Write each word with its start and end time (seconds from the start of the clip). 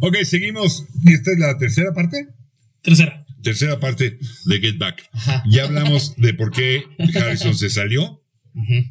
Ok, 0.00 0.16
seguimos. 0.24 0.86
¿Esta 1.06 1.32
es 1.32 1.38
la 1.38 1.58
tercera 1.58 1.92
parte? 1.92 2.28
Tercera. 2.82 3.24
Tercera 3.42 3.80
parte 3.80 4.18
de 4.46 4.60
Get 4.60 4.78
Back. 4.78 5.08
Ajá. 5.12 5.42
Ya 5.50 5.64
hablamos 5.64 6.14
de 6.16 6.34
por 6.34 6.50
qué 6.52 6.84
Harrison 7.14 7.56
se 7.56 7.70
salió. 7.70 8.20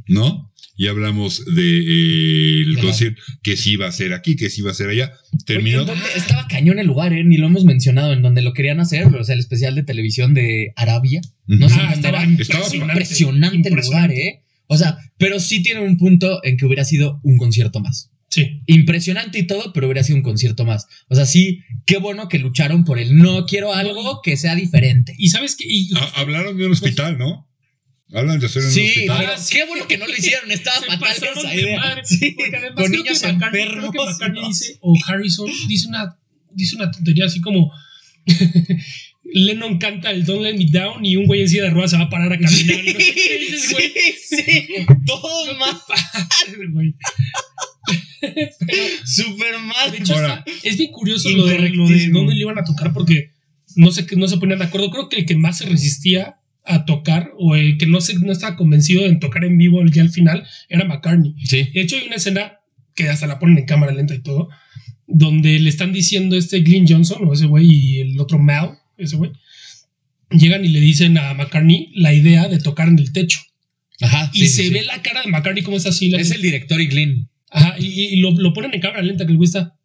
¿no? 0.08 0.52
Ya 0.78 0.92
hablamos 0.92 1.44
de 1.46 1.80
eh, 1.80 2.62
el 2.62 2.80
concierto 2.80 3.22
que 3.44 3.58
sí 3.58 3.72
iba 3.74 3.88
a 3.88 3.92
ser 3.92 4.14
aquí, 4.14 4.38
que 4.38 4.50
sí 4.50 4.62
iba 4.62 4.72
a 4.72 4.74
ser 4.74 4.90
allá. 4.90 5.12
Terminó. 5.46 5.86
Estaba 6.16 6.48
cañón 6.48 6.80
el 6.80 6.88
lugar, 6.88 7.12
¿eh? 7.12 7.24
Ni 7.26 7.38
lo 7.38 7.48
hemos 7.48 7.66
mencionado, 7.66 8.14
en 8.14 8.22
donde 8.22 8.42
lo 8.42 8.54
querían 8.54 8.80
hacer, 8.80 9.08
o 9.08 9.24
sea, 9.24 9.34
el 9.34 9.40
especial 9.40 9.76
de 9.76 9.84
televisión 9.84 10.34
de 10.34 10.72
Arabia. 10.78 11.20
No 11.48 11.68
sé 11.68 11.76
Ah. 11.82 11.94
Estaba 11.94 12.24
Impresionante 12.24 13.70
el 13.70 13.76
lugar, 13.76 14.12
¿eh? 14.12 14.44
O 14.68 14.78
sea, 14.78 14.98
pero 15.18 15.40
sí 15.40 15.62
tiene 15.62 15.82
un 15.82 15.98
punto 15.98 16.40
en 16.46 16.56
que 16.56 16.66
hubiera 16.66 16.86
sido 16.86 17.20
un 17.24 17.38
concierto 17.38 17.82
más. 17.82 18.12
Sí. 18.30 18.62
Impresionante 18.68 19.40
y 19.40 19.48
todo, 19.48 19.74
pero 19.74 19.88
hubiera 19.88 20.04
sido 20.04 20.18
un 20.18 20.24
concierto 20.24 20.64
más. 20.66 20.86
O 21.08 21.16
sea, 21.16 21.26
sí, 21.26 21.62
qué 21.86 21.98
bueno 21.98 22.28
que 22.30 22.38
lucharon 22.40 22.86
por 22.86 23.00
el 23.00 23.18
no 23.18 23.46
quiero 23.46 23.74
algo 23.74 24.22
que 24.24 24.38
sea 24.38 24.56
diferente. 24.56 25.16
Y 25.18 25.30
sabes 25.30 25.56
que. 25.56 25.66
Hablaron 26.16 26.58
de 26.58 26.66
un 26.68 26.72
hospital, 26.74 27.18
¿no? 27.18 27.48
Hablan 28.14 28.40
de 28.40 28.46
hacer 28.48 28.64
un 28.64 28.72
Sí, 28.72 28.88
hospital. 28.88 29.18
pero 29.20 29.34
qué 29.52 29.66
bueno 29.66 29.88
que 29.88 29.98
no 29.98 30.08
lo 30.08 30.14
hicieron, 30.16 30.50
estaba 30.52 30.80
se 30.80 30.86
fatal 30.88 31.12
esa 31.38 31.50
de 31.50 31.62
idea. 31.62 31.80
madre, 31.80 32.02
Sí, 32.06 32.32
porque 32.38 32.56
además 32.56 32.76
con 32.76 32.86
creo 32.92 33.04
niños 33.04 33.22
que 33.22 33.28
McCartney- 33.28 33.46
enfermos. 33.62 33.90
creo 33.92 33.92
que 33.92 34.12
McCartney 34.12 34.42
¿no? 34.42 34.48
dice, 34.48 34.78
o 34.82 34.94
Harrison 35.08 35.52
dice 35.68 35.88
una, 35.88 36.18
dice 36.54 36.76
una 36.76 36.92
tontería 36.92 37.26
así 37.26 37.40
como. 37.42 37.72
Lennon 39.32 39.78
canta 39.78 40.10
el 40.10 40.26
Don't 40.26 40.42
Let 40.42 40.58
Me 40.58 40.66
Down 40.66 41.06
y 41.06 41.16
un 41.16 41.28
güey 41.28 41.42
en 41.42 41.50
silla 41.50 41.64
de 41.66 41.70
ruedas 41.70 41.92
se 41.92 41.98
va 41.98 42.06
a 42.06 42.10
parar 42.10 42.34
a 42.34 42.40
caminar. 42.40 42.84
y 42.84 42.94
no 42.94 43.00
sé 43.00 43.14
qué 43.14 43.38
dices, 43.40 43.72
güey. 43.74 43.92
Sí, 44.28 44.36
sí, 44.44 44.68
todo 45.06 45.54
mal, 45.60 45.76
Güey. 46.74 46.96
Súper 49.06 49.60
mal. 49.60 49.92
De 49.92 49.98
hecho, 49.98 50.14
Ahora. 50.16 50.44
está- 50.46 50.68
es 50.70 50.78
bien 50.78 50.92
curioso 50.92 51.30
lo 51.30 51.46
de, 51.46 51.56
lo 51.56 51.62
de 51.64 51.70
Incorrectísimo. 51.70 52.20
dónde 52.20 52.36
le 52.36 52.42
iban 52.42 52.60
a 52.60 52.64
tocar 52.64 52.94
porque 52.94 53.32
no 53.76 53.92
sé 53.92 54.06
que 54.06 54.16
no 54.16 54.28
se 54.28 54.38
ponían 54.38 54.60
de 54.60 54.66
acuerdo. 54.66 54.90
Creo 54.92 55.10
que 55.10 55.18
el 55.18 55.26
que 55.26 55.36
más 55.36 55.58
se 55.60 55.66
resistía 55.66 56.36
a 56.66 56.86
tocar 56.86 57.32
o 57.38 57.56
el 57.56 57.78
que 57.78 57.86
no, 57.88 58.02
se, 58.02 58.14
no 58.20 58.32
estaba 58.32 58.56
convencido 58.56 59.06
en 59.06 59.20
tocar 59.20 59.44
en 59.44 59.58
vivo 59.58 59.84
ya 59.86 60.02
al 60.02 60.10
final 60.12 60.46
era 60.68 60.86
McCartney. 60.86 61.36
Sí. 61.46 61.70
De 61.74 61.82
hecho, 61.82 61.96
hay 61.96 62.06
una 62.08 62.16
escena 62.18 62.54
que 62.96 63.10
hasta 63.10 63.28
la 63.28 63.40
ponen 63.40 63.58
en 63.60 63.66
cámara 63.66 63.94
lenta 63.94 64.14
y 64.14 64.22
todo, 64.22 64.50
donde 65.08 65.58
le 65.60 65.70
están 65.70 65.94
diciendo 65.94 66.36
este 66.36 66.60
Glyn 66.62 66.86
Johnson 66.88 67.20
o 67.28 67.34
ese 67.34 67.46
güey 67.46 67.66
y 67.72 68.00
el 68.02 68.20
otro 68.20 68.38
Mal, 68.40 68.78
ese 68.98 69.16
güey, 69.16 69.32
llegan 70.32 70.64
y 70.66 70.68
le 70.68 70.80
dicen 70.82 71.18
a 71.18 71.34
McCartney 71.34 71.92
la 71.96 72.14
idea 72.14 72.48
de 72.50 72.60
tocar 72.60 72.88
en 72.90 73.00
el 73.00 73.12
techo. 73.14 73.40
Ajá. 74.02 74.30
Y 74.34 74.42
sí, 74.42 74.48
se 74.50 74.64
sí, 74.64 74.70
ve 74.70 74.84
la 74.84 75.02
cara 75.02 75.22
de 75.24 75.32
McCartney 75.32 75.64
como 75.64 75.78
es 75.78 75.86
así. 75.86 76.10
La 76.10 76.20
Es 76.20 76.32
el 76.32 76.42
director 76.42 76.80
y 76.80 76.88
Glyn. 76.88 77.30
Ajá, 77.52 77.76
y, 77.80 77.86
y 77.86 78.16
lo, 78.18 78.32
lo 78.32 78.54
ponen 78.54 78.74
en 78.74 78.82
cámara 78.82 79.02
lenta 79.02 79.26
que 79.26 79.32
el 79.32 79.38
güey 79.38 79.48
está. 79.48 79.76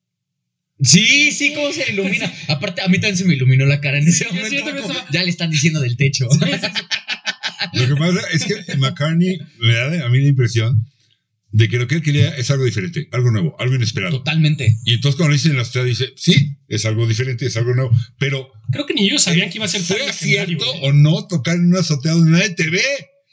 Sí, 0.82 1.30
sí, 1.32 1.52
cómo 1.54 1.72
se 1.72 1.90
ilumina. 1.92 2.30
Aparte, 2.48 2.82
a 2.82 2.88
mí 2.88 2.94
también 2.98 3.16
se 3.16 3.24
me 3.24 3.34
iluminó 3.34 3.64
la 3.66 3.80
cara 3.80 3.98
en 3.98 4.04
Sí, 4.04 4.10
ese 4.10 4.24
sí, 4.24 4.34
momento. 4.34 4.56
también 4.64 4.76
como, 4.82 4.92
estaba- 4.92 5.10
Ya 5.12 5.22
le 5.22 5.30
están 5.30 5.50
diciendo 5.50 5.80
del 5.80 5.96
techo. 5.96 6.28
Lo 7.72 7.88
que 7.88 7.96
pasa 7.96 8.20
es 8.32 8.44
que 8.44 8.76
McCartney 8.76 9.38
me 9.60 9.72
da 9.74 10.06
a 10.06 10.08
mí 10.08 10.20
la 10.20 10.28
impresión 10.28 10.86
de 11.50 11.68
que 11.68 11.76
lo 11.78 11.86
que 11.86 11.96
él 11.96 12.02
quería 12.02 12.36
es 12.36 12.50
algo 12.50 12.64
diferente, 12.64 13.08
algo 13.12 13.30
nuevo, 13.30 13.56
algo 13.60 13.74
inesperado. 13.76 14.18
Totalmente. 14.18 14.76
Y 14.84 14.94
entonces 14.94 15.16
cuando 15.16 15.30
le 15.30 15.36
dicen 15.36 15.52
en 15.52 15.56
la 15.58 15.62
estrella 15.62 15.86
dice, 15.86 16.12
sí, 16.16 16.56
es 16.68 16.84
algo 16.84 17.06
diferente, 17.06 17.46
es 17.46 17.56
algo 17.56 17.74
nuevo. 17.74 17.90
Pero 18.18 18.50
Creo 18.72 18.86
que 18.86 18.94
ni 18.94 19.06
ellos 19.06 19.22
sabían 19.22 19.50
que 19.50 19.58
iba 19.58 19.64
a 19.64 19.68
ser 19.68 19.80
¿fue 19.82 20.12
cierto 20.12 20.64
o 20.82 20.92
no 20.92 21.26
tocar 21.28 21.54
en 21.56 21.66
una 21.66 21.80
azotea 21.80 22.12
donde 22.12 22.32
nadie 22.32 22.50
te 22.50 22.68
ve? 22.70 22.82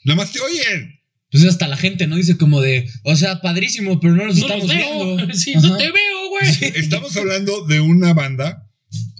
Nada 0.04 0.16
más 0.18 0.32
te 0.32 0.40
oyen. 0.40 0.91
Pues 1.32 1.44
hasta 1.44 1.66
la 1.66 1.76
gente, 1.78 2.06
¿no? 2.06 2.16
Dice 2.16 2.36
como 2.36 2.60
de, 2.60 2.88
o 3.04 3.16
sea, 3.16 3.40
padrísimo, 3.40 3.98
pero 4.00 4.14
no 4.14 4.26
nos 4.26 4.36
No 4.36 4.42
estamos 4.42 4.68
los 4.68 4.76
veo. 4.76 5.16
viendo. 5.16 5.34
Sí, 5.34 5.54
Ajá. 5.56 5.66
no 5.66 5.76
te 5.78 5.84
veo, 5.90 6.28
güey. 6.30 6.72
Estamos 6.76 7.16
hablando 7.16 7.66
de 7.66 7.80
una 7.80 8.12
banda 8.12 8.68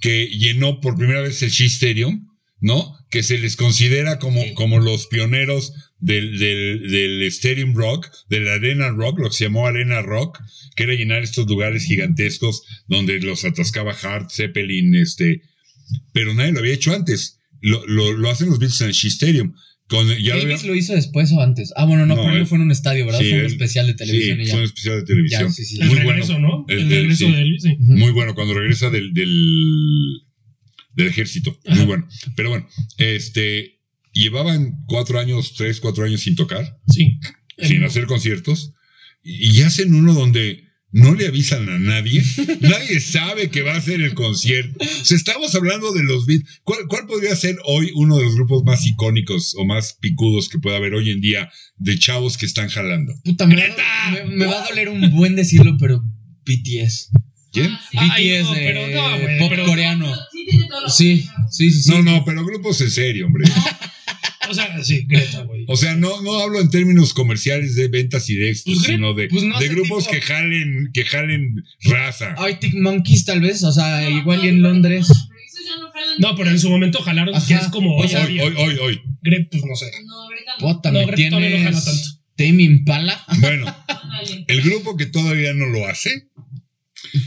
que 0.01 0.27
llenó 0.27 0.81
por 0.81 0.97
primera 0.97 1.23
vez 1.23 1.43
el 1.43 1.51
Shea 1.51 1.67
Stadium, 1.69 2.29
¿no? 2.61 2.95
Que 3.11 3.23
se 3.23 3.39
les 3.39 3.57
considera 3.57 4.19
como, 4.19 4.43
como 4.55 4.79
los 4.79 5.07
pioneros 5.07 5.73
del, 6.01 6.39
del, 6.39 6.91
del 6.91 7.23
Stadium 7.25 7.75
Rock, 7.75 8.09
de 8.29 8.41
la 8.41 8.55
Arena 8.55 8.91
Rock, 8.91 9.19
lo 9.21 9.31
que 9.31 9.37
se 9.37 9.45
llamó 9.45 9.67
Arena 9.67 10.03
Rock, 10.03 10.39
que 10.77 10.83
era 10.83 10.95
llenar 10.95 11.23
estos 11.23 11.47
lugares 11.47 11.85
gigantescos 11.85 12.63
donde 12.89 13.21
los 13.21 13.45
atascaba 13.45 13.93
Hart, 14.03 14.31
Zeppelin, 14.31 14.95
este. 14.97 15.43
Pero 16.13 16.35
nadie 16.35 16.53
lo 16.53 16.59
había 16.61 16.75
hecho 16.75 16.93
antes. 16.95 17.39
Lo, 17.61 17.87
lo, 17.87 18.13
lo 18.13 18.29
hacen 18.31 18.49
los 18.51 18.59
Beatles 18.59 18.81
en 18.81 18.89
el 18.89 18.93
Shea 18.93 19.11
Stadium. 19.11 19.55
Con, 19.89 20.07
ya 20.09 20.15
lo 20.35 20.41
había- 20.41 20.55
Elvis 20.55 20.65
lo 20.65 20.75
hizo 20.75 20.95
después 20.95 21.31
o 21.33 21.41
antes. 21.41 21.73
Ah, 21.77 21.85
bueno, 21.85 22.07
no, 22.07 22.15
No, 22.17 22.23
pero 22.23 22.35
él- 22.35 22.41
no 22.41 22.47
fue 22.47 22.57
en 22.59 22.63
un 22.65 22.71
estadio, 22.71 23.05
¿verdad? 23.05 23.21
Sí, 23.21 23.29
fue 23.31 23.41
un 23.41 23.47
especial 23.47 23.87
de 23.87 23.95
televisión 23.95 24.37
sí, 24.39 24.43
y 24.43 24.47
ya. 24.47 24.51
fue 24.53 24.61
un 24.61 24.65
especial 24.67 24.97
de 25.01 25.05
televisión. 25.05 25.43
Ya, 25.43 25.51
sí, 25.51 25.65
sí. 25.65 25.79
El 25.81 25.89
Muy 25.89 25.97
regreso, 25.99 26.33
bueno. 26.33 26.49
¿no? 26.49 26.65
El- 26.69 26.89
regreso 26.89 27.27
sí. 27.27 27.33
de 27.33 27.41
Elvis. 27.43 27.65
Muy 27.79 28.13
bueno, 28.13 28.35
cuando 28.35 28.55
regresa 28.55 28.89
del, 28.91 29.13
del, 29.13 30.23
del 30.95 31.07
ejército. 31.09 31.59
Muy 31.67 31.85
bueno. 31.85 32.09
Pero 32.37 32.49
bueno, 32.51 32.67
este, 32.99 33.81
llevaban 34.13 34.85
cuatro 34.87 35.19
años, 35.21 35.55
tres, 35.57 35.81
cuatro 35.81 36.05
años 36.05 36.21
sin 36.23 36.37
tocar, 36.37 36.79
Sí. 36.89 37.19
sin 37.59 37.79
El- 37.79 37.85
hacer 37.85 38.07
conciertos, 38.07 38.73
y, 39.23 39.59
y 39.59 39.63
hacen 39.63 39.95
uno 39.95 40.15
donde 40.15 40.65
no 40.93 41.15
le 41.15 41.27
avisan 41.27 41.69
a 41.69 41.79
nadie, 41.79 42.23
nadie 42.61 43.01
sabe 43.01 43.51
que 43.51 43.63
va 43.63 43.75
a 43.77 43.81
ser 43.81 44.01
el 44.03 44.15
concierto. 44.15 44.79
O 44.85 45.05
sea, 45.05 45.17
estamos 45.17 45.55
hablando 45.55 45.93
de 45.93 46.03
los 46.05 46.27
Beatles. 46.27 46.61
¿Cuál, 46.65 46.81
¿Cuál 46.89 47.07
podría 47.07 47.35
ser 47.35 47.57
hoy 47.65 47.91
uno 47.95 48.17
de 48.19 48.25
los 48.25 48.35
grupos 48.35 48.63
más 48.65 48.87
icónicos 48.87 49.55
o 49.57 49.65
más 49.65 49.95
picudos 50.01 50.49
que 50.49 50.59
pueda 50.59 50.77
haber 50.77 50.95
hoy 50.95 51.11
en 51.11 51.21
día 51.21 51.51
de 51.79 51.99
chavos 51.99 52.37
que 52.37 52.47
están 52.47 52.69
jalando? 52.69 53.13
Puta, 53.25 53.47
me, 53.47 53.57
¡Greta! 53.57 53.83
me- 54.13 54.37
me 54.37 54.47
va 54.47 54.63
a 54.65 54.69
doler 54.69 54.89
un 54.91 55.11
buen 55.17 55.35
decirlo, 55.35 55.77
pero 55.81 56.03
BTS. 56.45 57.11
¿Quién? 57.53 57.71
Ay, 57.97 58.41
BTS 58.43 58.45
no, 58.49 58.55
pero 58.55 59.39
pop 59.41 59.49
pero- 59.51 59.65
coreano. 59.67 60.15
Sí, 60.89 61.23
sí, 61.51 61.71
sí, 61.71 61.83
sí. 61.83 61.91
No, 61.91 62.03
no, 62.03 62.25
pero 62.25 62.45
grupos 62.45 62.81
en 62.81 62.91
serio, 62.91 63.27
hombre. 63.27 63.45
O 64.53 64.55
sea, 64.55 64.85
sí, 64.85 65.05
Greta, 65.09 65.43
güey. 65.45 65.65
O 65.67 65.77
sea, 65.77 65.95
no, 65.97 66.21
no 66.23 66.39
hablo 66.41 66.61
en 66.61 66.69
términos 66.71 67.15
comerciales 67.15 67.75
de 67.75 67.89
ventas 67.89 68.29
y 68.29 68.35
de 68.37 68.51
éxitos, 68.51 68.83
Pues, 68.83 68.87
sino 68.95 69.15
de, 69.15 69.29
pues 69.29 69.43
no 69.45 69.59
de 69.59 69.69
grupos 69.69 70.05
tipo- 70.05 70.11
que 70.13 70.21
jalen, 70.21 70.91
que 70.93 71.05
jalen 71.05 71.57
raza. 71.85 72.35
Arctic 72.37 72.75
Monkeys, 72.75 73.25
tal 73.25 73.41
vez, 73.41 73.63
o 73.65 73.73
sea, 73.73 74.03
No, 74.03 74.19
igual 74.19 74.45
y 74.45 74.49
en 74.49 74.61
Londres. 74.63 75.09
no 76.19 76.35
pero 76.37 76.51
en 76.51 76.59
su 76.59 76.69
momento 76.69 77.01
jalaron, 77.03 77.35
Ajá. 77.35 77.47
que 77.47 77.55
es 77.55 77.69
como 77.69 77.97
hoy, 77.97 78.09
Hoy, 78.15 78.41
Hoy, 78.41 78.55
hoy, 78.59 78.77
hoy. 78.83 79.01
Greta, 79.23 79.49
pues 79.53 79.65
no 79.65 79.75
sé. 79.75 79.87
No, 80.05 80.29
Greta 80.29 80.53
no. 80.61 80.67
Puta, 80.75 80.91
No, 80.93 81.07
Greta 81.07 81.31
no 81.31 81.37
jala 81.37 81.49
tienes 81.57 81.85
tanto. 81.85 82.03
Tame 82.37 82.63
Impala. 82.63 83.25
Bueno, 83.41 83.67
el 84.49 84.63
grupo 84.63 84.97
que 84.97 85.07
todavía 85.07 85.53
no 85.55 85.67
lo 85.67 85.87
hace, 85.87 86.29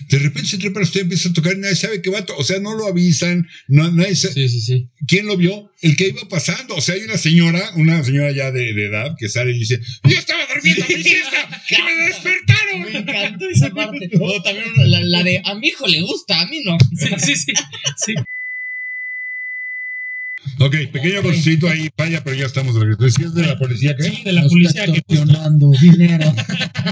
de 0.10 0.20
repente 0.20 0.50
se 0.50 0.58
trepa 0.58 0.82
usted 0.82 1.02
empieza 1.02 1.30
a 1.30 1.34
tocar 1.34 1.54
y 1.54 1.60
nadie 1.60 1.76
sabe 1.76 2.02
que 2.02 2.10
va 2.10 2.20
a 2.20 2.26
to- 2.26 2.36
O 2.38 2.44
sea, 2.44 2.60
no 2.60 2.74
lo 2.76 2.88
avisan, 2.88 3.48
no, 3.68 3.92
nadie 3.92 4.16
sa- 4.16 4.32
Sí, 4.32 4.48
sí, 4.50 4.62
sí. 4.62 4.88
¿Quién 5.08 5.26
lo 5.28 5.38
vio? 5.38 5.72
El 5.82 5.96
que 5.96 6.08
iba 6.10 6.28
pasando. 6.30 6.76
O 6.76 6.82
sea, 6.82 6.96
hay 6.96 7.02
una 7.02 7.18
señora, 7.18 7.72
una 7.76 8.04
señora 8.04 8.32
ya 8.32 8.52
de, 8.52 8.74
de 8.74 8.86
edad, 8.88 9.16
que 9.20 9.30
sale 9.30 9.52
y 9.52 9.60
dice: 9.60 9.80
Yo 10.04 10.18
estaba 10.18 10.42
durmiendo 10.54 10.86
mi 10.88 11.04
siesta 11.04 11.50
y 11.70 11.82
me 11.82 11.96
Me 11.96 12.08
despertaron. 12.08 12.96
encantó 12.96 13.50
esa 13.50 13.70
parte. 13.72 14.10
O 14.20 14.42
también 14.42 14.66
la, 14.78 15.00
la 15.04 15.24
de 15.24 15.42
a 15.44 15.56
mi 15.56 15.68
hijo 15.68 15.88
le 15.88 16.02
gusta, 16.02 16.42
a 16.42 16.46
mí 16.48 16.62
no. 16.64 16.78
Sí, 16.98 17.08
sí, 17.20 17.36
sí. 17.36 17.54
sí. 17.98 18.16
Ok, 20.60 20.76
pequeño 20.92 21.22
cortito 21.22 21.68
ahí, 21.68 21.90
falla, 21.98 22.24
pero 22.24 22.36
ya 22.38 22.46
estamos 22.46 22.76
de 22.76 22.82
regreso. 22.82 23.04
¿Decías 23.04 23.34
de 23.34 23.46
la 23.46 23.58
policía 23.58 23.96
qué? 23.96 24.04
Sí, 24.04 24.24
de 24.24 24.32
la 24.32 24.42
Nos 24.42 24.52
policía 24.52 24.86
está 24.86 24.94
que 24.94 25.18
justo, 25.18 25.72
dinero. 25.82 26.34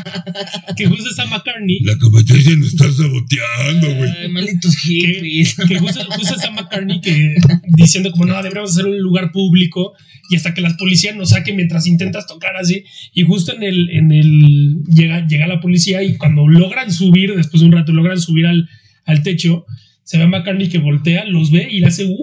que 0.77 0.85
justo 0.87 1.09
está 1.09 1.25
McCartney. 1.27 1.79
La 1.83 1.97
competencia 1.97 2.55
nos 2.57 2.67
está 2.67 2.91
saboteando, 2.91 3.95
güey. 3.95 4.11
Ay, 4.11 4.29
malditos 4.29 4.75
hippies. 4.75 5.55
que 5.55 5.79
justo, 5.79 6.01
justo 6.11 6.35
está 6.35 6.51
McCartney 6.51 6.99
que 6.99 7.35
diciendo 7.77 8.11
como 8.11 8.25
no, 8.25 8.35
deberíamos 8.35 8.71
hacer 8.71 8.85
un 8.85 8.99
lugar 8.99 9.31
público 9.31 9.93
y 10.29 10.35
hasta 10.35 10.53
que 10.53 10.61
las 10.61 10.73
policías 10.73 11.15
nos 11.15 11.29
saquen 11.29 11.55
mientras 11.55 11.87
intentas 11.87 12.27
tocar 12.27 12.55
así 12.57 12.83
y 13.13 13.23
justo 13.23 13.55
en 13.55 13.63
el, 13.63 13.89
en 13.91 14.11
el 14.11 14.83
llega, 14.93 15.25
llega 15.27 15.47
la 15.47 15.61
policía 15.61 16.03
y 16.03 16.17
cuando 16.17 16.47
logran 16.47 16.91
subir, 16.91 17.33
después 17.35 17.61
de 17.61 17.67
un 17.67 17.73
rato 17.73 17.93
logran 17.93 18.19
subir 18.19 18.45
al, 18.45 18.69
al 19.05 19.23
techo, 19.23 19.65
se 20.03 20.17
ve 20.17 20.23
a 20.23 20.27
McCartney 20.27 20.69
que 20.69 20.79
voltea, 20.79 21.25
los 21.25 21.51
ve 21.51 21.67
y 21.71 21.79
le 21.79 21.87
hace 21.87 22.03
¡wow! 22.05 22.17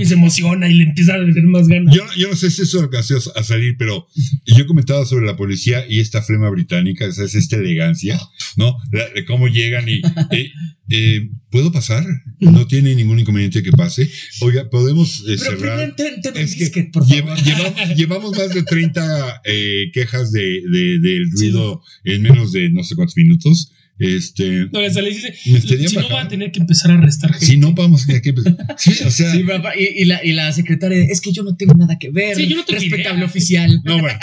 Y 0.00 0.04
se 0.04 0.14
emociona 0.14 0.68
y 0.68 0.74
le 0.74 0.84
empieza 0.84 1.14
a 1.14 1.18
tener 1.18 1.44
más 1.44 1.68
ganas. 1.68 1.94
Yo, 1.94 2.02
yo 2.16 2.28
no 2.30 2.36
sé 2.36 2.50
si 2.50 2.62
eso 2.62 2.80
alcanzó 2.80 3.16
a 3.36 3.42
salir, 3.42 3.76
pero 3.78 4.06
yo 4.46 4.66
comentaba 4.66 5.04
sobre 5.06 5.26
la 5.26 5.36
policía 5.36 5.84
y 5.88 6.00
esta 6.00 6.22
flema 6.22 6.50
británica, 6.50 7.06
o 7.06 7.12
sea, 7.12 7.24
es 7.24 7.34
esta 7.34 7.56
elegancia, 7.56 8.18
¿no? 8.56 8.76
La- 8.92 9.08
de 9.10 9.24
cómo 9.24 9.48
llegan 9.48 9.88
y. 9.88 10.00
eh, 10.32 10.50
eh, 10.90 11.30
¿Puedo 11.50 11.70
pasar? 11.72 12.04
No 12.40 12.66
tiene 12.66 12.94
ningún 12.94 13.18
inconveniente 13.20 13.62
que 13.62 13.70
pase. 13.72 14.08
Oiga, 14.40 14.68
podemos 14.68 15.20
eh, 15.20 15.36
Pero 15.38 15.58
cerrar. 15.58 15.96
ten, 15.96 16.20
ten 16.20 16.36
Es 16.36 16.70
que 16.70 16.84
por 16.92 17.06
Lleva- 17.06 17.36
favor. 17.36 17.44
lleva- 17.74 17.94
llevamos 17.94 18.36
más 18.36 18.50
de 18.54 18.62
30 18.62 19.40
eh, 19.44 19.90
quejas 19.94 20.30
de, 20.32 20.62
de- 20.70 20.98
del 20.98 21.30
ruido 21.30 21.82
en 22.04 22.22
menos 22.22 22.52
de 22.52 22.68
no 22.70 22.82
sé 22.84 22.94
cuántos 22.96 23.16
minutos. 23.16 23.72
Este, 23.98 24.66
No, 24.72 24.78
hasta 24.80 25.00
le 25.02 25.10
dice, 25.10 25.34
si 25.34 25.96
no 25.96 26.08
va 26.10 26.22
a 26.22 26.28
tener 26.28 26.52
que 26.52 26.60
empezar 26.60 26.90
a 26.92 26.94
arrestar 26.98 27.30
gente. 27.32 27.46
si 27.46 27.56
no 27.58 27.72
vamos 27.72 28.08
a 28.08 28.20
que 28.20 28.32
Sí, 28.78 28.92
o 29.04 29.10
sea. 29.10 29.32
Sí, 29.32 29.42
papá, 29.42 29.72
y, 29.76 30.02
y 30.02 30.04
la, 30.04 30.24
y 30.24 30.32
la 30.32 30.52
secretaria, 30.52 30.98
es 31.04 31.20
que 31.20 31.32
yo 31.32 31.42
no 31.42 31.56
tengo 31.56 31.74
nada 31.74 31.98
que 31.98 32.10
ver. 32.10 32.36
Sí, 32.36 32.46
yo 32.46 32.56
no 32.56 32.64
tengo 32.64 32.80
Respetable 32.80 33.16
idea. 33.18 33.26
oficial. 33.26 33.80
No, 33.84 33.98
bueno, 33.98 34.18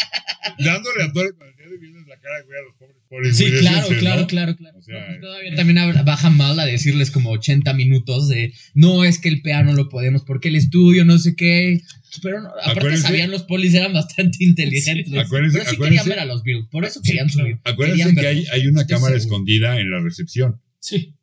dándole 0.59 1.03
a 1.03 1.11
todo 1.11 1.23
el 1.23 1.33
dedo 2.25 2.43
y 2.43 2.45
viendo 2.45 2.45
en 2.45 2.45
la 2.45 2.45
cara, 2.45 2.45
güey, 2.45 2.57
a 2.57 2.63
los 2.63 2.75
pobres. 2.75 2.97
pobres 3.09 3.37
Sí, 3.37 3.45
claro, 3.59 3.87
claro, 3.99 4.21
¿no? 4.21 4.27
claro, 4.27 4.55
claro. 4.57 4.77
O 4.79 4.81
sea, 4.81 5.15
Y 5.15 5.21
todavía 5.21 5.55
también 5.55 6.05
baja 6.05 6.29
mal 6.29 6.59
a 6.59 6.65
decirles 6.65 7.11
como 7.11 7.31
80 7.31 7.73
minutos 7.73 8.27
de 8.27 8.53
no 8.73 9.03
es 9.05 9.19
que 9.19 9.29
el 9.29 9.41
PA 9.41 9.63
no 9.63 9.73
lo 9.73 9.89
podemos 9.89 10.23
porque 10.23 10.49
el 10.49 10.55
estudio 10.55 11.05
no 11.05 11.17
sé 11.17 11.35
qué. 11.35 11.81
Pero 12.23 12.41
no, 12.41 12.49
aparte 12.49 12.79
Acuérdense- 12.79 13.01
sabían 13.01 13.29
los 13.31 13.43
polis, 13.43 13.73
eran 13.73 13.91
bastante 13.93 14.37
inteligentes. 14.43 15.07
Sí, 15.11 15.17
acuérdense- 15.17 15.59
pero 15.59 15.69
sí 15.69 15.75
acuérdense- 15.75 15.83
querían 15.83 16.05
ver 16.09 16.19
a 16.19 16.25
los 16.25 16.43
Beatles, 16.43 16.67
por 16.71 16.85
eso 16.85 16.99
Sí, 17.03 17.07
querían 17.09 17.27
claro. 17.27 17.43
subir. 17.49 17.59
acuérdense 17.63 18.03
querían 18.15 18.15
que 18.15 18.27
hay, 18.51 18.67
una 18.67 18.81
Estoy 18.81 18.95
cámara 18.95 19.19
seguro. 19.19 19.35
escondida 19.35 19.79
en 19.79 19.91
la 19.91 19.99
recepción. 19.99 20.61
Sí. 20.79 21.13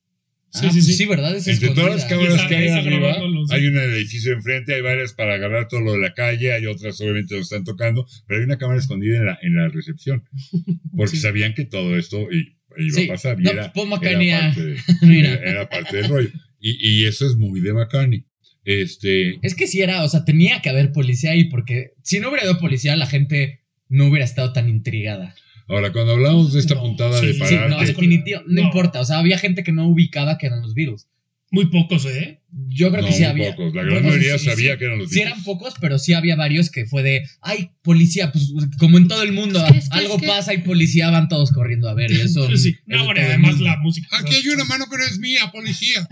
Sí, 0.55 0.61
Ah, 0.67 0.69
sí, 0.71 0.81
pues 0.81 0.85
sí. 0.85 0.93
sí, 0.93 1.07
¿verdad? 1.07 1.35
Es 1.35 1.49
Entre 1.49 1.71
todas 1.71 1.95
las 1.97 2.05
cámaras 2.05 2.43
que 2.47 2.55
hay 2.57 2.69
arriba, 2.69 3.17
hay 3.51 3.67
el 3.67 3.77
edificio 3.79 4.33
enfrente, 4.33 4.75
hay 4.75 4.81
varias 4.83 5.13
para 5.13 5.35
agarrar 5.35 5.69
todo 5.69 5.81
lo 5.81 5.93
de 5.93 5.99
la 6.01 6.15
calle, 6.15 6.53
hay 6.53 6.67
otras 6.67 7.01
obviamente 7.01 7.35
donde 7.35 7.43
están 7.45 7.65
tocando, 7.65 8.07
pero 8.27 8.41
hay 8.41 8.45
una 8.47 8.59
cámara 8.59 8.79
escondida 8.79 9.19
en 9.19 9.27
la, 9.27 9.39
en 9.43 9.57
la 9.57 9.69
recepción, 9.69 10.25
porque 10.97 11.17
Sí. 11.17 11.23
sabían 11.23 11.55
que 11.55 11.65
todo 11.65 11.97
esto 11.97 12.29
iba 12.31 12.97
Sí. 12.99 13.05
a 13.05 13.09
pasar 13.13 13.41
y 13.41 13.45
No, 13.45 13.51
era, 13.51 13.73
era 13.75 13.85
McCartney, 13.87 14.31
ah, 14.31 14.41
parte, 14.55 14.63
de- 14.65 14.77
mira. 15.03 15.33
era- 15.35 15.51
era 15.51 15.69
parte 15.69 15.97
del 15.97 16.09
rollo. 16.09 16.31
Y, 16.61 16.77
y 17.01 17.05
eso 17.07 17.27
es 17.27 17.37
muy 17.37 17.61
de 17.61 17.73
McCartney. 17.73 18.25
Este, 18.65 19.39
Es 19.45 19.55
que 19.57 19.67
sí 19.67 19.81
era, 19.83 20.05
o 20.05 20.09
sea, 20.09 20.25
tenía 20.25 20.61
que 20.63 20.71
haber 20.71 20.93
policía 20.93 21.33
ahí 21.33 21.45
porque 21.45 21.91
si 22.03 22.21
no 22.21 22.29
hubiera 22.29 22.45
habido 22.45 22.61
policía, 22.61 22.95
la 22.97 23.07
gente 23.07 23.61
no 23.89 24.07
hubiera 24.07 24.25
estado 24.25 24.53
tan 24.53 24.69
intrigada. 24.69 25.35
ahora, 25.69 25.91
cuando 25.93 26.13
hablamos 26.13 26.53
de 26.53 26.61
esta 26.61 26.75
No, 26.75 26.83
puntada 26.83 27.19
sí, 27.21 27.27
de 27.27 27.33
sí, 27.35 27.41
Sí, 27.47 27.57
no, 27.69 27.81
definitivo, 27.81 28.41
no, 28.47 28.55
No. 28.55 28.69
importa. 28.69 29.01
O 29.01 29.05
sea, 29.05 29.19
había 29.19 29.39
gente 29.39 29.63
que 29.65 29.73
no 29.73 29.89
ubicaba 29.89 30.39
que 30.39 30.47
eran 30.47 30.61
los 30.63 30.75
Beatles. 30.75 31.09
Muy 31.53 31.67
pocos, 31.67 32.05
¿eh? 32.07 32.41
Yo 32.69 32.91
creo 32.91 33.03
no, 33.03 33.09
que 33.09 33.13
sí 33.15 33.21
muy 33.21 33.29
había. 33.31 33.51
pocos, 33.55 33.75
la 33.75 33.83
gran 33.83 33.95
Bueno, 34.03 34.09
mayoría 34.09 34.39
sí, 34.39 34.47
sabía 34.47 34.73
sí. 34.73 34.79
que 34.79 34.85
eran 34.87 34.99
los 34.99 35.11
Sí 35.11 35.21
eran 35.21 35.43
pocos, 35.45 35.75
pero 35.81 35.99
sí 35.99 36.13
había 36.15 36.35
varios 36.35 36.71
que 36.71 36.87
fue 36.87 37.03
de, 37.03 37.23
ay, 37.43 37.71
policía, 37.83 38.33
pues 38.33 38.53
como 38.79 38.97
en 38.99 39.07
todo 39.07 39.23
el 39.23 39.33
mundo, 39.33 39.65
Es 39.67 39.73
que, 39.73 39.79
es 39.79 39.89
que, 39.91 39.99
algo 39.99 40.15
es 40.17 40.21
que- 40.23 40.27
pasa 40.27 40.55
y 40.55 40.59
policía, 40.59 41.11
van 41.11 41.29
todos 41.29 41.53
corriendo 41.53 41.89
a 41.91 41.95
ver. 41.95 42.11
Y 42.11 42.21
eso, 42.23 42.49
Sí. 42.57 42.75
No, 42.87 43.05
bueno, 43.05 43.21
además 43.23 43.61
la 43.61 43.77
música. 43.79 44.09
Aquí 44.19 44.35
hay 44.35 44.49
una 44.49 44.65
mano 44.65 44.87
que 44.91 44.97
no 44.99 45.05
es 45.05 45.19
mía, 45.19 45.51
policía. 45.53 46.09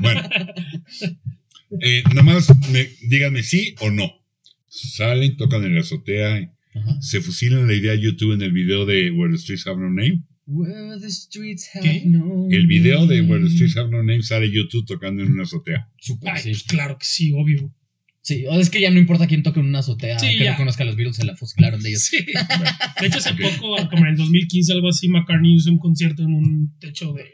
Bueno, 0.00 0.22
eh, 1.80 2.02
nada 2.10 2.22
más 2.22 2.48
me- 2.70 2.88
díganme 3.08 3.42
sí 3.42 3.74
o 3.80 3.90
no. 3.90 4.10
Salen, 4.68 5.36
tocan 5.36 5.64
en 5.64 5.74
la 5.74 5.80
azotea, 5.82 6.50
Ajá. 6.74 7.00
se 7.02 7.20
fusilan 7.20 7.66
la 7.66 7.74
idea 7.74 7.92
a 7.92 7.96
YouTube 7.96 8.32
en 8.34 8.42
el 8.42 8.52
video 8.52 8.86
de 8.86 9.10
Where 9.10 9.32
the 9.32 9.38
Streets 9.38 9.66
Have 9.66 9.78
No 9.80 9.88
Name. 9.90 10.22
Where 10.46 10.98
the 11.00 11.10
streets 11.10 11.68
have 11.74 11.82
¿Qué? 11.84 12.02
no 12.06 12.48
El 12.50 12.66
video 12.66 13.06
de 13.06 13.20
Where 13.22 13.44
the. 13.44 13.50
Streets 13.50 13.76
Have 13.76 13.90
No 13.90 13.98
Name 14.02 14.22
sale 14.22 14.50
YouTube 14.50 14.86
tocando 14.86 15.22
en 15.22 15.32
una 15.32 15.44
azotea. 15.44 15.88
Ay, 16.22 16.40
sí. 16.42 16.50
pues 16.50 16.62
claro 16.64 16.98
que 16.98 17.04
sí, 17.04 17.32
obvio. 17.32 17.72
Sí, 18.22 18.44
o 18.46 18.58
es 18.60 18.70
que 18.70 18.80
ya 18.80 18.90
no 18.90 18.98
importa 19.00 19.26
quién 19.26 19.42
toque 19.42 19.58
en 19.60 19.66
una 19.66 19.80
azotea, 19.80 20.16
Sí, 20.18 20.38
que 20.38 20.44
ya. 20.44 20.52
no 20.52 20.58
conozca 20.58 20.84
a 20.84 20.86
los 20.86 20.94
Beatles, 20.96 21.16
se 21.16 21.24
la 21.24 21.34
fusilaron 21.36 21.82
de 21.82 21.88
ellos. 21.88 22.02
Sí. 22.04 22.18
De 23.00 23.06
hecho, 23.06 23.18
hace 23.18 23.34
poco, 23.34 23.76
como 23.90 24.04
en 24.04 24.12
el 24.12 24.16
2015, 24.16 24.72
algo 24.72 24.88
así, 24.88 25.08
McCartney 25.08 25.56
hizo 25.56 25.70
un 25.70 25.78
concierto 25.78 26.22
en 26.22 26.34
un 26.34 26.76
techo 26.78 27.12
de. 27.12 27.24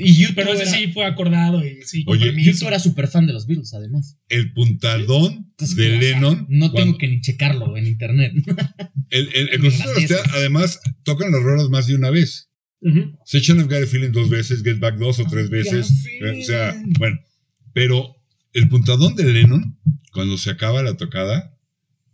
Y 0.00 0.14
YouTube 0.14 0.36
Pero 0.36 0.52
ese 0.52 0.62
era, 0.62 0.70
sí 0.72 0.92
fue 0.92 1.04
acordado 1.04 1.66
y 1.66 1.82
sí, 1.82 2.04
Oye. 2.06 2.32
YouTube 2.40 2.68
era 2.68 2.78
súper 2.78 3.08
fan 3.08 3.26
de 3.26 3.32
los 3.32 3.46
Beatles, 3.46 3.74
además. 3.74 4.16
El 4.28 4.52
puntadón 4.52 5.46
Entonces, 5.50 5.76
de 5.76 5.86
o 5.88 5.90
sea, 5.90 6.00
Lennon. 6.00 6.46
No 6.48 6.70
cuando- 6.70 6.76
tengo 6.92 6.98
que 6.98 7.08
ni 7.08 7.20
checarlo 7.20 7.76
en 7.76 7.86
internet. 7.86 8.32
El, 9.10 9.28
el, 9.34 9.48
el 9.50 9.60
concierto 9.60 9.94
de 9.94 10.00
la 10.08 10.16
azotea, 10.16 10.32
además, 10.38 10.80
tocan 11.02 11.32
las 11.32 11.42
rolas 11.42 11.68
más 11.70 11.86
de 11.86 11.94
una 11.94 12.10
vez. 12.10 12.50
Ujú. 12.82 13.18
Section 13.24 13.58
of 13.58 13.64
Got 13.68 13.82
a 13.84 13.86
Feeling 13.86 14.12
dos 14.12 14.28
veces, 14.28 14.62
Get 14.62 14.78
Back 14.78 14.96
dos 14.98 15.18
o 15.18 15.24
tres 15.24 15.48
veces. 15.50 15.90
O 16.22 16.44
sea, 16.44 16.80
bueno, 16.98 17.18
pero 17.72 18.14
el 18.52 18.68
puntadón 18.68 19.16
de 19.16 19.32
Lennon, 19.32 19.78
cuando 20.12 20.36
se 20.36 20.50
acaba 20.50 20.82
la 20.82 20.96
tocada 20.96 21.56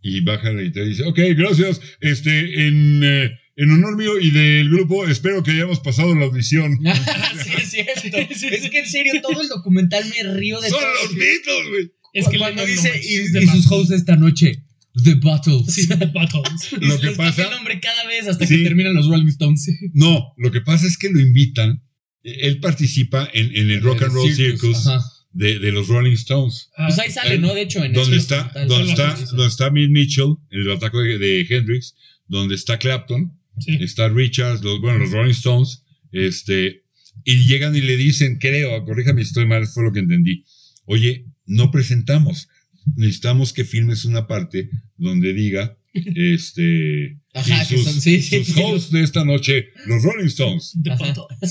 y 0.01 0.21
baja 0.21 0.51
la 0.53 0.61
guitarra 0.61 0.85
y 0.85 0.89
dice, 0.89 1.03
ok, 1.03 1.19
gracias, 1.35 1.81
este, 1.99 2.67
en, 2.67 3.01
eh, 3.03 3.31
en 3.57 3.71
honor 3.71 3.95
mío 3.97 4.19
y 4.19 4.31
del 4.31 4.69
grupo, 4.69 5.07
espero 5.07 5.41
que 5.43 5.51
hayamos 5.51 5.79
pasado 5.79 6.13
la 6.15 6.25
audición. 6.25 6.77
sí, 7.43 7.51
es 7.57 7.69
cierto. 7.71 8.17
es 8.33 8.69
que 8.69 8.79
en 8.79 8.85
serio, 8.89 9.13
todo 9.21 9.41
el 9.41 9.47
documental 9.47 10.03
me 10.09 10.33
río 10.33 10.59
de 10.61 10.69
Son 10.69 10.79
todo. 10.79 10.89
los 11.03 11.15
Beatles, 11.15 11.69
güey. 11.69 11.91
Es 12.13 12.27
que 12.29 12.37
cuando 12.37 12.61
no 12.61 12.67
dice 12.67 12.91
y, 13.03 13.27
sus 13.47 13.69
hosts 13.69 13.91
esta 13.91 14.15
noche, 14.15 14.63
The 15.03 15.15
Bottles. 15.15 15.73
Sí, 15.73 15.87
The 15.87 16.05
Buttholes. 16.05 16.71
Y 16.73 16.75
Lo 16.85 16.99
que 16.99 17.07
les 17.07 17.17
pasa- 17.17 17.43
el 17.43 17.51
nombre 17.51 17.79
cada 17.81 18.05
vez 18.07 18.27
hasta 18.27 18.45
Sí. 18.47 18.57
que 18.57 18.63
terminan 18.63 18.93
los 18.93 19.07
Rolling 19.07 19.27
Stones. 19.27 19.67
No, 19.93 20.33
lo 20.37 20.51
que 20.51 20.61
pasa 20.61 20.87
es 20.87 20.97
que 20.97 21.09
lo 21.09 21.19
invitan, 21.19 21.83
él 22.23 22.59
participa 22.61 23.29
en, 23.33 23.55
en 23.55 23.69
el 23.71 23.81
Rock 23.81 24.03
and 24.03 24.13
Roll 24.13 24.33
Circus 24.33 24.85
de, 25.33 25.59
de 25.59 25.71
los 25.73 25.87
Rolling 25.89 26.13
Stones. 26.13 26.69
Ah, 26.77 26.85
Pues 26.87 26.99
ahí 26.99 27.11
sale, 27.11 27.35
Eh, 27.35 27.39
¿no? 27.39 27.53
De 27.53 27.61
hecho, 27.63 27.83
en 27.83 27.91
donde 27.91 28.15
ese 28.17 28.21
está, 28.35 28.43
documental. 28.53 28.67
donde 28.69 28.91
está, 28.91 29.15
donde 29.35 29.47
está 29.47 29.69
Mitchell, 29.71 30.35
el 30.51 30.71
ataque 30.71 30.97
de, 30.97 31.17
de 31.19 31.41
Hendrix, 31.49 31.95
donde 32.27 32.55
está 32.55 32.79
Clapton, 32.79 33.37
sí. 33.59 33.77
está 33.81 34.09
Richards, 34.09 34.63
los, 34.63 34.81
bueno, 34.81 34.99
los 34.99 35.11
Rolling 35.11 35.31
Stones, 35.31 35.83
este, 36.11 36.83
y 37.23 37.45
llegan 37.45 37.75
y 37.75 37.81
le 37.81 37.97
dicen, 37.97 38.37
creo, 38.39 38.83
corríjame 38.85 39.21
si 39.21 39.29
estoy 39.29 39.45
mal, 39.45 39.65
fue 39.67 39.83
lo 39.83 39.91
que 39.91 39.99
entendí. 39.99 40.45
Oye, 40.85 41.25
no 41.45 41.71
presentamos. 41.71 42.49
Necesitamos 42.95 43.51
que 43.51 43.65
filmes 43.65 44.05
una 44.05 44.27
parte 44.27 44.69
donde 44.97 45.33
diga, 45.33 45.77
este, 45.93 47.17
Ajá, 47.33 47.63
y 47.63 47.67
que 47.67 47.77
sus, 47.77 47.83
son, 47.85 48.01
sí, 48.01 48.21
sí. 48.21 48.43
sus 48.43 48.57
hosts 48.57 48.91
de 48.91 49.01
esta 49.01 49.25
noche, 49.25 49.67
los 49.87 50.03
Rolling 50.03 50.27
Stones. 50.27 50.77
The. 50.83 50.91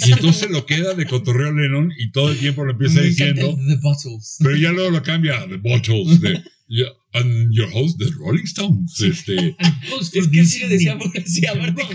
Y 0.06 0.12
entonces 0.12 0.50
lo 0.50 0.66
queda 0.66 0.94
de 0.94 1.06
cotorreo 1.06 1.52
Lennon 1.52 1.92
y 1.98 2.10
todo 2.12 2.30
el 2.30 2.38
tiempo 2.38 2.64
lo 2.64 2.72
empieza 2.72 3.00
diciendo, 3.00 3.56
The 3.66 3.76
Bottles. 3.82 4.36
pero 4.40 4.56
ya 4.56 4.70
luego 4.72 4.90
lo 4.90 5.02
cambia 5.02 5.46
The 5.48 5.56
Bottles, 5.56 6.20
de, 6.20 6.42
yeah, 6.74 6.88
and 7.12 7.52
your 7.54 7.68
host, 7.72 7.98
The 7.98 8.10
Rolling 8.18 8.44
Stones. 8.46 9.00
Este, 9.00 9.56
Es 10.12 10.28
que 10.28 10.44
sí 10.44 10.60
le 10.60 10.68
decía, 10.68 10.96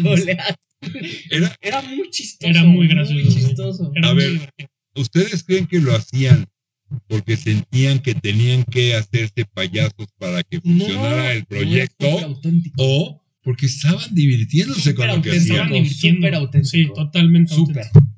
golear. 0.02 0.56
era, 1.32 1.56
Era 1.62 1.82
muy 1.82 2.10
chistoso. 2.10 2.50
Era 2.50 2.64
muy 2.64 2.88
gracioso, 2.88 3.24
Muy 3.26 3.34
chistoso. 3.34 3.92
Era 3.96 4.10
A 4.10 4.14
muy 4.14 4.24
ver. 4.24 4.32
divertido. 4.34 4.70
¿Ustedes 4.96 5.44
creen 5.44 5.68
que 5.68 5.80
lo 5.80 5.96
hacían 5.96 6.46
porque 7.08 7.38
sentían 7.38 8.00
que 8.00 8.16
tenían 8.16 8.64
que 8.64 8.96
hacerse 8.96 9.46
payasos 9.54 10.08
para 10.18 10.42
que 10.44 10.60
funcionara 10.62 11.34
el 11.34 11.40
No, 11.40 11.44
súper 11.46 11.58
proyecto? 11.60 12.08
¿O 12.78 13.24
porque 13.44 13.66
estaban 13.68 14.14
divirtiéndose 14.16 14.96
con 14.96 15.06
Súper 15.06 15.18
lo 15.18 15.22
que 15.22 15.38
hacían? 15.38 15.68
divirtiendo. 15.72 16.18
Súper 16.20 16.36
auténtico. 16.36 16.70
Sí, 16.72 16.88
totalmente. 16.96 17.54
Súper. 17.54 17.84
auténtico. 17.86 18.16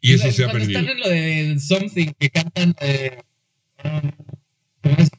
Y 0.00 0.12
eso 0.12 0.22
Cuando- 0.22 0.36
se 0.36 0.44
ha 0.44 0.52
perdido. 0.52 0.80
están 0.80 0.92
en 0.96 1.00
lo 1.00 1.08
de 1.08 1.60
Something, 1.60 2.06
que 2.18 2.30
cantan. 2.30 2.74
Eh, 2.80 3.18
¿cómo 3.82 4.96
es? 4.98 5.08
Something 5.08 5.13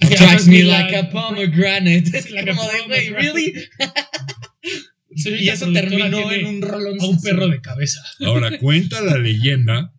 Attracts 0.00 0.46
me 0.46 0.62
like 0.62 0.94
a 0.94 1.10
pomegranate. 1.10 2.08
Es 2.14 2.26
como 2.26 2.62
de, 2.62 2.82
güey. 2.86 3.10
¿really? 3.10 3.54
Y 5.10 5.48
eso 5.48 5.72
terminó 5.72 6.30
en 6.30 6.46
un 6.46 6.62
rolón. 6.62 6.98
A 7.00 7.06
un 7.06 7.20
perro 7.20 7.48
de 7.48 7.60
cabeza. 7.60 8.00
Ahora, 8.20 8.56
cuenta 8.60 9.00
la 9.00 9.18
leyenda 9.18 9.92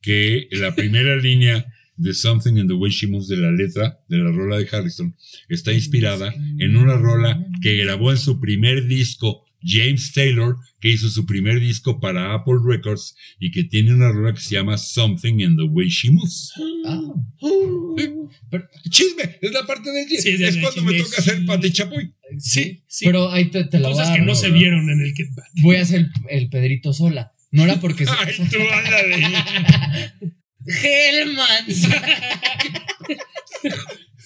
que 0.00 0.48
la 0.52 0.74
primera 0.74 1.16
línea 1.16 1.66
de 1.96 2.14
Something 2.14 2.56
in 2.56 2.68
the 2.68 2.74
Way 2.74 2.90
She 2.90 3.06
Moves 3.06 3.28
de 3.28 3.36
la 3.36 3.50
letra 3.50 4.00
de 4.08 4.18
la 4.18 4.30
rola 4.30 4.58
de 4.58 4.68
Harrison 4.70 5.14
está 5.48 5.72
inspirada 5.72 6.32
en 6.58 6.76
una 6.76 6.96
rola 6.96 7.44
que 7.60 7.76
grabó 7.76 8.12
en 8.12 8.18
su 8.18 8.40
primer 8.40 8.86
disco 8.86 9.45
James 9.62 10.12
Taylor, 10.12 10.56
que 10.80 10.90
hizo 10.90 11.08
su 11.08 11.24
primer 11.26 11.58
disco 11.60 11.98
para 12.00 12.34
Apple 12.34 12.56
Records 12.64 13.16
y 13.40 13.50
que 13.50 13.64
tiene 13.64 13.94
una 13.94 14.10
rola 14.12 14.32
que 14.34 14.40
se 14.40 14.54
llama 14.54 14.76
Something 14.78 15.40
in 15.40 15.56
the 15.56 15.62
Way 15.64 15.88
She 15.88 16.10
Moves. 16.10 16.52
Ah. 16.86 17.00
Pero, 18.50 18.68
Chisme, 18.90 19.38
es 19.40 19.52
la 19.52 19.66
parte 19.66 19.90
del 19.90 20.08
Sí, 20.08 20.16
chisme. 20.22 20.48
es 20.48 20.56
cuando 20.58 20.82
me 20.82 20.98
toca 20.98 21.16
hacer 21.18 21.44
Pati 21.46 21.72
Chapoy. 21.72 22.12
Sí, 22.38 22.82
sí. 22.86 23.04
pero 23.06 23.30
ahí 23.30 23.46
te, 23.46 23.64
te 23.64 23.78
la 23.78 23.88
voy 23.88 23.98
a 23.98 24.00
Cosas 24.02 24.16
que 24.16 24.22
no 24.22 24.34
se 24.34 24.50
vieron 24.50 24.88
en 24.90 25.00
el 25.00 25.12
Back. 25.34 25.46
Voy 25.62 25.76
a 25.76 25.82
hacer 25.82 26.00
el, 26.00 26.10
el 26.28 26.48
Pedrito 26.50 26.92
sola. 26.92 27.32
No 27.50 27.64
era 27.64 27.80
porque. 27.80 28.04
se- 28.04 28.12
Ay, 28.12 28.34
tú 28.50 28.58
ándale. 28.72 30.12
Hellmans. 30.82 31.88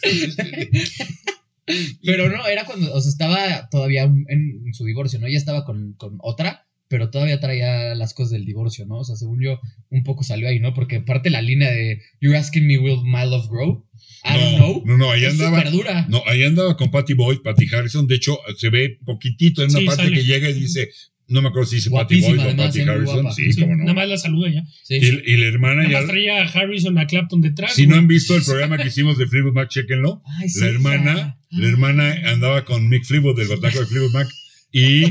Pero 2.05 2.29
no, 2.29 2.47
era 2.47 2.65
cuando, 2.65 2.93
o 2.95 3.01
sea, 3.01 3.11
estaba 3.11 3.69
todavía 3.71 4.03
en, 4.05 4.25
en 4.29 4.75
su 4.75 4.85
divorcio, 4.85 5.19
¿no? 5.19 5.27
Ella 5.27 5.39
estaba 5.39 5.65
con, 5.65 5.95
con 5.95 6.19
otra, 6.21 6.67
pero 6.89 7.09
todavía 7.11 7.39
traía 7.39 7.95
las 7.95 8.15
cosas 8.15 8.33
del 8.33 8.45
divorcio, 8.45 8.85
¿no? 8.85 8.97
O 8.99 9.05
sea, 9.05 9.15
según 9.15 9.41
yo, 9.41 9.61
un 9.91 10.03
poco 10.03 10.25
salió 10.25 10.49
ahí, 10.49 10.59
¿no? 10.59 10.75
Porque 10.75 11.01
parte 11.01 11.31
la 11.31 11.41
línea 11.41 11.71
de 11.71 12.01
You're 12.21 12.37
asking 12.37 12.67
me 12.67 12.79
will 12.79 12.99
my 13.05 13.25
love 13.31 13.49
grow. 13.49 13.87
I 14.25 14.37
don't 14.39 14.57
know. 14.57 14.83
No, 14.85 14.97
no, 14.99 15.11
ahí 15.13 15.25
es 15.25 15.35
andaba. 15.41 15.63
No, 16.09 16.23
ahí 16.27 16.43
andaba 16.43 16.77
con 16.77 16.91
Patty 16.91 17.15
Boyd, 17.15 17.39
Patty 17.45 17.67
Harrison. 17.73 18.07
De 18.09 18.17
hecho, 18.17 18.39
se 18.57 18.71
ve 18.71 18.99
poquitito 19.05 19.63
en 19.63 19.71
una 19.71 19.79
Sí, 19.81 19.87
parte 19.87 20.03
sale. 20.03 20.17
que 20.17 20.25
llega 20.25 20.51
y 20.51 20.55
dice, 20.55 20.89
no 21.29 21.41
me 21.43 21.49
acuerdo 21.51 21.69
si 21.71 21.77
dice 21.77 21.91
Patty 21.91 22.21
Boyd 22.23 22.41
o 22.41 22.57
Patty 22.57 22.81
Harrison. 22.81 23.33
Sí, 23.35 23.53
Sí, 23.53 23.61
cómo 23.61 23.77
no. 23.77 23.85
Nada 23.85 23.95
más 23.95 24.09
la 24.09 24.17
saluda 24.17 24.51
ya. 24.51 24.65
Sí. 24.83 24.97
Y, 24.97 25.33
y 25.33 25.37
la 25.37 25.47
hermana 25.47 25.83
Nada 25.85 25.91
ya. 25.91 26.01
más 26.01 26.07
traía 26.11 26.43
a 26.43 26.49
Harrison 26.49 26.99
a 26.99 27.07
Clapton 27.07 27.41
detrás. 27.41 27.73
Si 27.75 27.87
no 27.87 27.95
han 27.95 28.09
visto 28.09 28.35
el 28.37 28.43
programa 28.43 28.79
que 28.79 28.89
hicimos 28.89 29.17
de 29.17 29.29
Fleetwood 29.29 29.53
Mac, 29.55 29.69
chequenlo. 29.69 30.23
Ay, 30.41 30.49
sí, 30.49 30.59
La 30.61 30.67
hermana, 30.67 31.15
ya. 31.17 31.39
La 31.51 31.69
hermana 31.69 32.15
andaba 32.31 32.65
con 32.65 32.89
Mick 32.89 33.05
Fleetwood 33.05 33.37
del 33.37 33.49
bataco 33.49 33.81
de 33.81 33.87
Fleetwood 33.87 34.13
Mac. 34.13 34.29
Y, 34.73 35.05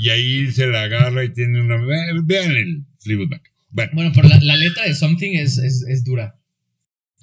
y 0.00 0.08
ahí 0.08 0.50
se 0.50 0.66
la 0.66 0.82
agarra 0.82 1.24
y 1.24 1.32
tiene 1.32 1.60
una. 1.60 1.76
Vean 2.24 2.50
el 2.52 2.84
Fleetwood 3.00 3.28
Mac. 3.28 3.42
Bueno, 3.70 3.90
Bueno, 3.94 4.12
pero 4.14 4.28
la, 4.28 4.40
la 4.40 4.56
letra 4.56 4.84
de 4.84 4.94
Something 4.94 5.34
es, 5.36 5.58
es, 5.58 5.84
es 5.88 6.04
dura. 6.04 6.36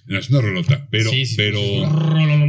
No, 0.06 0.18
es 0.18 0.30
una 0.30 0.40
rolota, 0.40 0.88
pero, 0.90 1.10
Sí, 1.12 1.26
sí, 1.26 1.36
pero, 1.36 1.60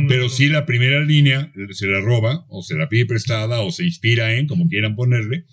pero 0.08 0.28
sí 0.28 0.48
la 0.48 0.64
primera 0.64 1.02
línea 1.02 1.52
se 1.72 1.88
la 1.88 2.00
roba, 2.00 2.46
o 2.48 2.62
se 2.62 2.76
la 2.76 2.88
pide 2.88 3.04
prestada, 3.06 3.60
o 3.62 3.72
se 3.72 3.84
inspira 3.84 4.36
en, 4.36 4.46
como 4.46 4.68
quieran 4.68 4.94
ponerle, 4.94 5.44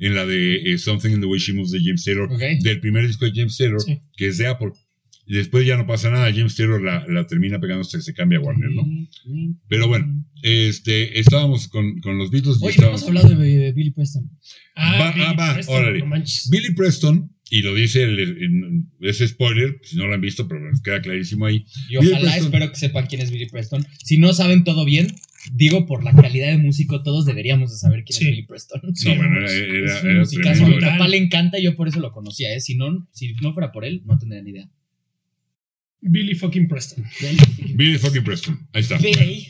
en 0.00 0.16
la 0.16 0.26
de 0.26 0.72
eh, 0.72 0.78
Something 0.78 1.10
in 1.10 1.20
the 1.20 1.26
Way 1.26 1.38
She 1.38 1.52
Moves 1.52 1.70
de 1.70 1.78
James 1.80 2.02
Taylor, 2.04 2.28
Ok. 2.32 2.40
del 2.62 2.80
primer 2.80 3.06
disco 3.06 3.26
de 3.26 3.32
James 3.32 3.56
Taylor, 3.56 3.80
Sí. 3.80 4.00
que 4.16 4.26
es 4.26 4.38
de 4.38 4.48
Apple. 4.48 4.70
Y 5.32 5.36
después 5.36 5.64
ya 5.66 5.78
no 5.78 5.86
pasa 5.86 6.10
nada, 6.10 6.30
James 6.30 6.54
Taylor 6.56 6.82
la, 6.82 7.06
la 7.08 7.26
termina 7.26 7.58
pegando 7.58 7.80
hasta 7.80 7.96
que 7.96 8.02
se 8.02 8.12
cambia 8.12 8.36
a 8.38 8.42
Warner, 8.42 8.70
¿no? 8.70 8.82
Pero 9.66 9.88
bueno, 9.88 10.26
este, 10.42 11.18
estábamos 11.18 11.68
con, 11.68 12.00
con 12.00 12.18
los 12.18 12.30
Beatles 12.30 12.58
y 12.60 12.66
Oye, 12.66 12.76
no 12.76 12.94
estábamos... 12.94 13.02
hemos 13.02 13.08
hablado 13.24 13.40
de, 13.40 13.56
de 13.56 13.72
Billy 13.72 13.92
Preston. 13.92 14.30
Ah, 14.76 14.98
Va- 15.00 15.12
Billy 15.12 15.24
ah, 15.26 15.32
va, 15.38 15.54
Preston, 15.54 15.74
órale. 15.74 15.98
no. 16.00 16.22
Billy 16.50 16.74
Preston, 16.74 17.32
y 17.48 17.62
lo 17.62 17.74
dice, 17.74 18.02
el, 18.02 18.18
el- 18.18 18.84
ese 19.00 19.26
spoiler, 19.26 19.80
si 19.82 19.96
no 19.96 20.06
lo 20.06 20.12
han 20.12 20.20
visto, 20.20 20.46
pero 20.48 20.68
les 20.70 20.82
queda 20.82 21.00
clarísimo 21.00 21.46
ahí. 21.46 21.64
Y 21.88 21.96
Billy 21.96 22.10
ojalá 22.12 22.20
Preston. 22.32 22.44
espero 22.44 22.68
que 22.70 22.78
sepan 22.78 23.06
quién 23.06 23.22
es 23.22 23.30
Billy 23.30 23.48
Preston. 23.48 23.86
Si 24.04 24.18
no 24.18 24.34
saben 24.34 24.64
todo 24.64 24.84
bien, 24.84 25.06
digo 25.54 25.86
por 25.86 26.04
la 26.04 26.12
calidad 26.12 26.48
de 26.48 26.58
músico, 26.58 27.02
todos 27.02 27.24
deberíamos 27.24 27.70
de 27.72 27.78
saber 27.78 28.04
quién 28.04 28.18
Sí. 28.18 28.24
es 28.26 28.30
Billy 28.32 28.46
Preston. 28.46 28.80
Sí, 28.94 29.08
no, 29.08 29.16
bueno, 29.16 29.30
no, 29.30 29.38
era, 29.38 29.46
es- 29.46 29.62
era, 29.62 30.10
era 30.10 30.18
musicazo. 30.20 30.66
A 30.66 30.68
mi 30.68 30.78
papá 30.78 31.08
le 31.08 31.16
encanta 31.16 31.58
y 31.58 31.62
yo 31.62 31.74
por 31.74 31.88
eso 31.88 32.00
lo 32.00 32.12
conocía, 32.12 32.54
¿eh? 32.54 32.60
Si 32.60 32.74
no, 32.76 33.08
si 33.12 33.32
no 33.40 33.54
fuera 33.54 33.72
por 33.72 33.86
él, 33.86 34.02
no 34.04 34.18
tendría 34.18 34.42
ni 34.42 34.50
idea. 34.50 34.68
Billy 36.02 36.34
fucking 36.34 36.68
Preston. 36.68 37.04
Billy 37.76 37.96
fucking 37.96 38.24
Preston, 38.24 38.68
ahí 38.72 38.82
está. 38.82 38.98
Billy. 38.98 39.46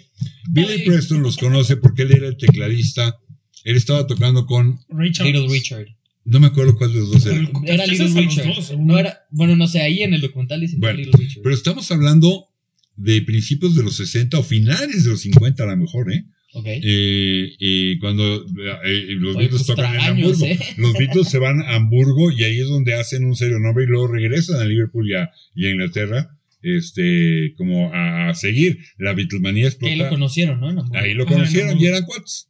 Billy 0.51 0.85
Preston 0.85 1.23
los 1.23 1.39
conoce 1.39 1.77
porque 1.79 2.03
él 2.03 2.13
era 2.13 2.29
el 2.29 2.37
tecladista. 2.37 3.19
Él 3.65 3.77
estaba 3.77 4.07
tocando 4.07 4.45
con, 4.47 4.79
Ray 4.91 5.13
Charles. 5.13 5.35
Little 5.35 5.49
Richard. 5.49 5.87
no 6.25 6.41
me 6.41 6.49
acuerdo 6.49 6.77
cuál 6.77 6.93
de 6.93 6.99
los 7.01 7.11
dos 7.11 7.27
era. 7.27 7.49
Era 7.65 7.87
Little 7.87 8.05
los 8.05 8.15
Richard. 8.15 8.55
dos, 8.55 8.79
no 8.79 8.99
era, 8.99 9.21
bueno, 9.31 9.57
no 9.57 9.67
sé, 9.67 9.81
ahí 9.81 10.03
en 10.03 10.13
el 10.13 10.21
documental 10.21 10.61
dice 10.61 10.77
Bueno, 10.79 10.99
Little 10.99 11.19
Richard. 11.19 11.43
Pero 11.43 11.55
estamos 11.55 11.91
hablando 11.91 12.49
de 12.97 13.23
principios 13.23 13.75
de 13.75 13.83
los 13.85 13.97
60 13.97 14.39
o 14.39 14.43
finales 14.43 15.05
de 15.05 15.11
los 15.11 15.23
50 15.23 15.63
a 15.63 15.67
lo 15.67 15.77
mejor, 15.79 16.13
¿eh? 16.13 16.27
ok. 16.53 16.67
Eh, 16.67 17.55
y 17.59 17.99
cuando 17.99 18.45
eh, 18.85 19.07
los 19.17 19.37
Oye, 19.37 19.47
Beatles 19.49 19.63
pues, 19.65 19.67
tocan 19.67 19.95
en 19.95 20.01
Hamburgo. 20.03 20.45
¿eh? 20.45 20.59
Los 20.77 20.93
Beatles 20.93 21.29
se 21.29 21.39
van 21.39 21.63
a 21.63 21.77
Hamburgo 21.77 22.31
y 22.31 22.45
ahí 22.45 22.61
es 22.61 22.69
donde 22.69 22.93
hacen 22.93 23.25
un 23.25 23.37
serio 23.37 23.59
nombre 23.59 23.85
y 23.85 23.87
luego 23.87 24.09
regresan 24.09 24.61
a 24.61 24.67
Liverpool 24.67 25.09
y 25.09 25.15
a, 25.15 25.31
y 25.55 25.67
a 25.67 25.71
Inglaterra 25.71 26.39
este, 26.63 27.55
como 27.57 27.93
a, 27.93 28.29
a 28.31 28.35
seguir. 28.35 28.79
La 28.99 29.13
Beatlemanía 29.15 29.71
Que 29.79 29.91
ahí 29.91 29.97
lo 29.97 30.09
conocieron, 30.09 30.61
¿no? 30.61 30.85
Ahí 30.95 31.15
lo 31.15 31.27
conocieron 31.27 31.75
no. 31.77 31.81
y 31.83 31.87
eran 31.87 32.05
cuates. 32.05 32.49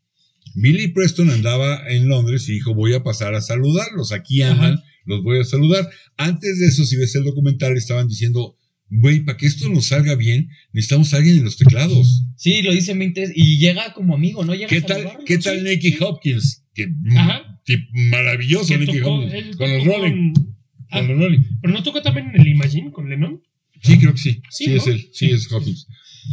Billy 0.54 0.88
Preston 0.88 1.31
andaba 1.31 1.83
en 1.88 2.09
Londres 2.09 2.49
y 2.49 2.52
dijo, 2.52 2.75
voy 2.75 2.95
a 2.95 3.02
pasar 3.02 3.35
a 3.35 3.40
saludarlos. 3.40 4.12
Aquí 4.12 4.42
andan, 4.42 4.75
Ajá. 4.75 4.85
los 5.07 5.23
voy 5.23 5.38
a 5.40 5.45
saludar. 5.45 5.88
Antes 6.16 6.59
de 6.59 6.66
eso, 6.66 6.85
si 6.85 6.97
ves 6.97 7.14
el 7.14 7.25
documental, 7.25 7.75
estaban 7.76 8.07
diciendo, 8.09 8.57
güey, 8.90 9.21
para 9.25 9.38
que 9.38 9.47
esto 9.47 9.69
nos 9.71 9.87
salga 9.87 10.14
bien, 10.14 10.49
necesitamos 10.73 11.14
a 11.14 11.19
alguien 11.19 11.38
en 11.38 11.45
los 11.45 11.57
teclados. 11.57 12.25
Sí, 12.37 12.61
lo 12.61 12.73
dice 12.73 12.92
en 12.92 12.99
20 12.99 13.33
y 13.35 13.57
llega 13.59 13.95
como 13.95 14.14
amigo, 14.14 14.45
¿no? 14.45 14.54
Llega 14.54 14.66
¿Qué 14.66 14.83
tal, 14.83 15.11
¿qué 15.25 15.38
tal. 15.38 15.64
Nicky 15.64 15.97
Hopkins? 16.00 16.64
Que, 16.75 16.88
mm, 16.88 18.11
maravilloso 18.11 18.76
Nicky 18.76 19.00
Hopkins. 19.00 19.33
él 19.35 19.57
Con 19.57 19.73
los 19.73 19.85
Rolling. 19.87 20.33
con- 20.35 20.54
ah, 20.90 20.99
Con 21.00 21.09
los 21.09 21.19
Rolling. 21.19 21.40
Pero 21.62 21.73
no 21.75 21.83
tocó 21.83 22.02
también 22.02 22.31
en 22.35 22.40
el 22.40 22.49
Imagine 22.49 22.90
con 22.92 23.09
Lennon. 23.09 23.40
Sí, 23.83 23.99
creo 23.99 24.12
que 24.12 24.21
sí. 24.21 24.43
Sí, 24.51 24.65
Sí, 24.65 24.71
¿no? 24.71 24.77
es 24.77 24.87
él. 24.87 25.11
Sí, 25.12 25.31
es 25.31 25.51
Hopkins. 25.53 25.87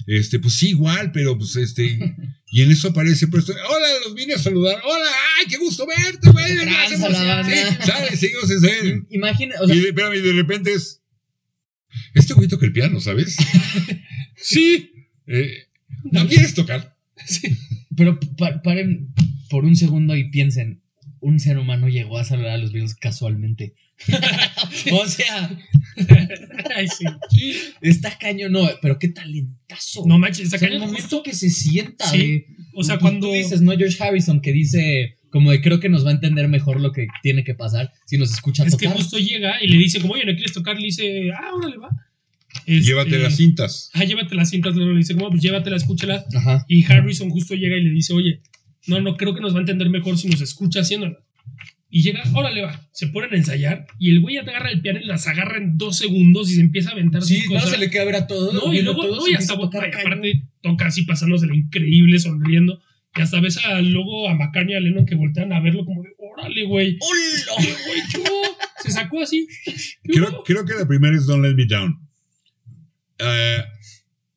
Este, 0.06 0.40
pues 0.40 0.54
sí, 0.54 0.70
igual, 0.70 1.12
pero 1.12 1.38
pues 1.38 1.56
este. 1.56 2.00
Y 2.52 2.62
en 2.62 2.72
eso 2.72 2.90
aparece 2.90 3.28
Preston. 3.28 3.56
Hola, 3.58 3.88
los 4.06 4.14
vine 4.16 4.36
a 4.36 4.38
saludar. 4.40 4.80
Hola, 4.84 5.10
ay, 5.40 5.48
qué 5.50 5.58
gusto 5.58 5.86
verte, 5.88 6.30
güey. 6.32 6.46
Sí, 6.58 6.96
sale, 7.86 8.16
seguimos 8.16 8.52
en 8.52 8.60
serio. 8.62 9.08
Imagina, 9.10 9.56
o 9.62 9.68
sea, 9.68 9.76
Y 9.76 9.80
de, 9.80 9.88
espérame, 9.90 10.16
y 10.16 10.22
de 10.22 10.34
repente 10.34 10.74
es. 10.74 11.02
Este 12.14 12.34
güey 12.36 12.48
toca 12.48 12.66
el 12.68 12.72
piano, 12.74 13.00
¿sabes? 13.00 13.36
sí. 14.36 14.92
Eh, 15.28 15.68
¿No 16.12 16.28
quieres 16.28 16.54
tocar? 16.54 16.96
pero 17.96 18.20
pa- 18.38 18.62
paren 18.62 19.14
por 19.50 19.66
un 19.66 19.76
segundo 19.76 20.16
y 20.16 20.30
piensen, 20.30 20.82
un 21.22 21.40
ser 21.40 21.58
humano 21.58 21.88
llegó 21.90 22.18
a 22.18 22.24
saludar 22.24 22.52
a 22.52 22.58
los 22.58 22.72
Beatles 22.72 22.96
casualmente. 22.96 23.74
o 24.94 25.06
sea, 25.08 25.50
Ay, 26.76 26.88
sí. 26.88 27.06
Está 27.82 28.18
cañón, 28.18 28.52
no, 28.54 28.70
pero 28.82 28.98
qué 29.00 29.10
talentazo. 29.10 30.04
No 30.06 30.18
manches, 30.18 30.42
o 30.42 30.44
está 30.46 30.58
sea, 30.60 30.68
el 30.68 30.74
cañón. 30.76 30.88
momento 30.88 31.02
Justo, 31.18 31.24
que 31.24 31.34
se 31.34 31.50
sienta 31.50 32.06
Sí, 32.10 32.18
de- 32.18 32.46
o 32.76 32.84
sea, 32.84 32.96
Tú- 32.96 33.02
cuando. 33.02 33.28
Tú 33.28 33.34
dices, 33.34 33.62
¿no? 33.62 33.72
George 33.78 34.02
Harrison, 34.02 34.42
que 34.42 34.54
dice, 34.54 35.18
como 35.30 35.52
de 35.52 35.62
creo 35.62 35.80
que 35.80 35.90
nos 35.90 36.06
va 36.06 36.10
a 36.10 36.14
entender 36.14 36.48
mejor 36.48 36.80
lo 36.80 36.92
que 36.92 37.08
tiene 37.24 37.44
que 37.44 37.54
pasar 37.56 37.92
si 38.06 38.18
nos 38.18 38.32
escucha 38.34 38.64
Es 38.64 38.76
que 38.76 38.86
tocar. 38.86 38.98
justo 38.98 39.18
llega 39.18 39.62
y 39.62 39.68
le 39.68 39.78
dice, 39.78 40.00
como, 40.00 40.14
oye, 40.14 40.26
¿no 40.26 40.34
quieres 40.34 40.54
tocar? 40.54 40.78
Le 40.78 40.86
dice, 40.86 41.30
ah, 41.32 41.54
órale, 41.56 41.78
va. 41.78 41.90
Este, 42.66 42.82
Llévate 42.82 43.20
las 43.20 43.36
cintas. 43.36 43.90
Ah, 43.94 44.04
llévate 44.06 44.34
las 44.36 44.50
cintas. 44.50 44.76
Le 44.76 44.96
dice, 44.98 45.14
como, 45.16 45.30
pues 45.30 45.42
llévatela, 45.42 45.76
escúchala. 45.76 46.26
Ajá. 46.36 46.66
Y 46.68 46.84
Harrison 46.86 47.30
justo 47.30 47.54
llega 47.54 47.78
y 47.78 47.84
le 47.84 47.92
dice, 47.92 48.14
oye, 48.14 48.42
no, 48.88 49.02
no, 49.02 49.18
creo 49.18 49.34
que 49.36 49.42
nos 49.42 49.54
va 49.54 49.58
a 49.58 49.62
entender 49.62 49.90
mejor 49.90 50.18
si 50.18 50.28
nos 50.28 50.42
escucha 50.42 50.82
haciéndola. 50.82 51.18
Y 51.92 52.04
llega, 52.04 52.22
órale, 52.36 52.62
va. 52.62 52.88
Se 52.92 53.08
ponen 53.08 53.34
a 53.34 53.38
ensayar 53.38 53.88
y 53.98 54.12
el 54.12 54.20
güey 54.22 54.36
ya 54.36 54.44
te 54.44 54.52
agarra 54.52 54.70
el 54.70 54.82
piano 54.82 55.00
y 55.02 55.06
las 55.06 55.28
agarra 55.28 55.58
en 55.58 55.78
dos 55.78 55.98
segundos 55.98 56.52
y 56.52 56.56
se 56.56 56.62
empieza 56.62 56.90
a 56.90 56.94
aventar 56.94 57.24
Sí, 57.24 57.44
cosas. 57.46 57.72
se 57.72 57.78
le 57.80 57.90
queda 57.90 58.06
ver 58.06 58.16
a 58.16 58.28
todo. 58.28 58.54
No, 58.54 58.72
y 58.74 58.82
luego, 58.84 59.02
todo, 59.02 59.16
no, 59.16 59.22
se 59.24 59.32
y 59.32 59.34
hasta 59.34 59.54
a 59.54 59.58
tocar 59.58 59.90
y 59.92 59.98
aparte 60.00 60.44
toca 60.62 60.86
así 60.86 61.04
pasándosela 61.04 61.56
increíble, 61.56 62.20
sonriendo. 62.20 62.80
Y 63.16 63.22
hasta 63.22 63.42
ves 63.42 63.58
a 63.66 63.82
luego 63.82 64.30
a 64.30 64.36
McCartney 64.36 64.76
y 64.76 64.78
a 64.78 64.82
Lennon 64.82 65.06
que 65.08 65.16
voltean 65.16 65.52
a 65.52 65.60
verlo 65.62 65.84
como 65.84 66.04
de, 66.04 66.10
órale, 66.20 66.64
güey. 66.66 66.98
¡Hola! 67.02 67.64
¿Qué, 67.64 68.22
güey? 68.22 68.24
Se 68.84 68.92
sacó 68.92 69.22
así. 69.24 69.48
¿Qué 70.04 70.12
Creo, 70.14 70.44
creo 70.44 70.66
que 70.66 70.76
la 70.76 70.88
primera 70.88 71.18
es 71.18 71.26
Don't 71.26 71.44
Let 71.44 71.56
Me 71.56 71.66
Down. 71.66 72.08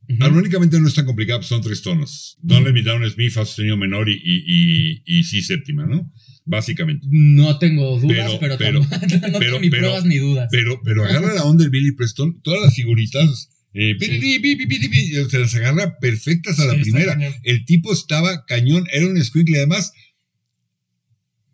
Ujú. 0.09 0.25
Armónicamente 0.25 0.81
no 0.81 0.89
es 0.89 0.95
tan 0.95 1.07
complicado, 1.07 1.41
pues 1.41 1.49
son 1.49 1.63
tres 1.63 1.81
tonos. 1.83 2.37
Don't 2.43 2.67
Let 2.67 2.73
Me 2.73 2.83
Down 2.83 3.05
es 3.05 3.17
mi 3.17 3.31
fa 3.31 3.45
sostenido 3.45 3.77
menor 3.77 4.09
y, 4.09 4.15
y, 4.15 4.43
y, 4.47 5.03
y 5.07 5.25
si 5.25 5.43
séptima, 5.43 5.87
¿no? 5.87 6.13
Básicamente. 6.45 7.07
No 7.11 7.59
tengo 7.59 8.01
dudas, 8.01 8.33
Pero- 8.41 8.59
pero, 8.59 8.59
pero- 8.59 8.81
no 8.81 8.89
pero- 8.91 9.39
tengo 9.39 9.61
ni 9.61 9.71
pero- 9.71 9.83
pruebas 9.83 10.05
ni 10.05 10.17
dudas. 10.19 10.49
Pero, 10.51 10.81
pero 10.85 11.05
agarra 11.05 11.35
la 11.35 11.45
onda 11.45 11.63
del 11.63 11.71
Billy 11.71 11.93
Preston, 11.93 12.41
todas 12.43 12.61
las 12.63 12.75
figuritas, 12.75 13.49
eh, 13.75 13.97
Sí. 14.01 15.13
se 15.31 15.39
las 15.39 15.55
agarra 15.55 15.99
perfectas 15.99 16.59
a 16.59 16.67
la 16.67 16.75
Sí, 16.75 16.81
primera. 16.91 17.17
El 17.45 17.65
tipo 17.65 17.93
estaba 17.93 18.45
cañón, 18.45 18.87
era 18.93 19.07
un 19.07 19.23
squinkle. 19.25 19.57
Además, 19.59 19.93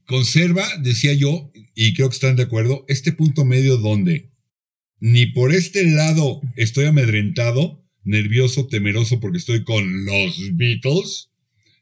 conserva, 0.07 0.67
decía 0.81 1.13
yo, 1.13 1.53
y 1.75 1.93
creo 1.95 2.09
que 2.09 2.15
están 2.15 2.37
de 2.37 2.45
acuerdo, 2.45 2.85
este 2.89 3.13
punto 3.13 3.45
medio 3.45 3.77
donde 3.77 4.31
ni 5.01 5.27
por 5.27 5.53
este 5.55 5.85
lado 5.91 6.41
estoy 6.57 6.87
amedrentado, 6.87 7.85
nervioso, 8.05 8.67
temeroso 8.67 9.21
porque 9.21 9.39
estoy 9.39 9.65
con 9.65 10.05
los 10.05 10.37
Beatles, 10.55 11.31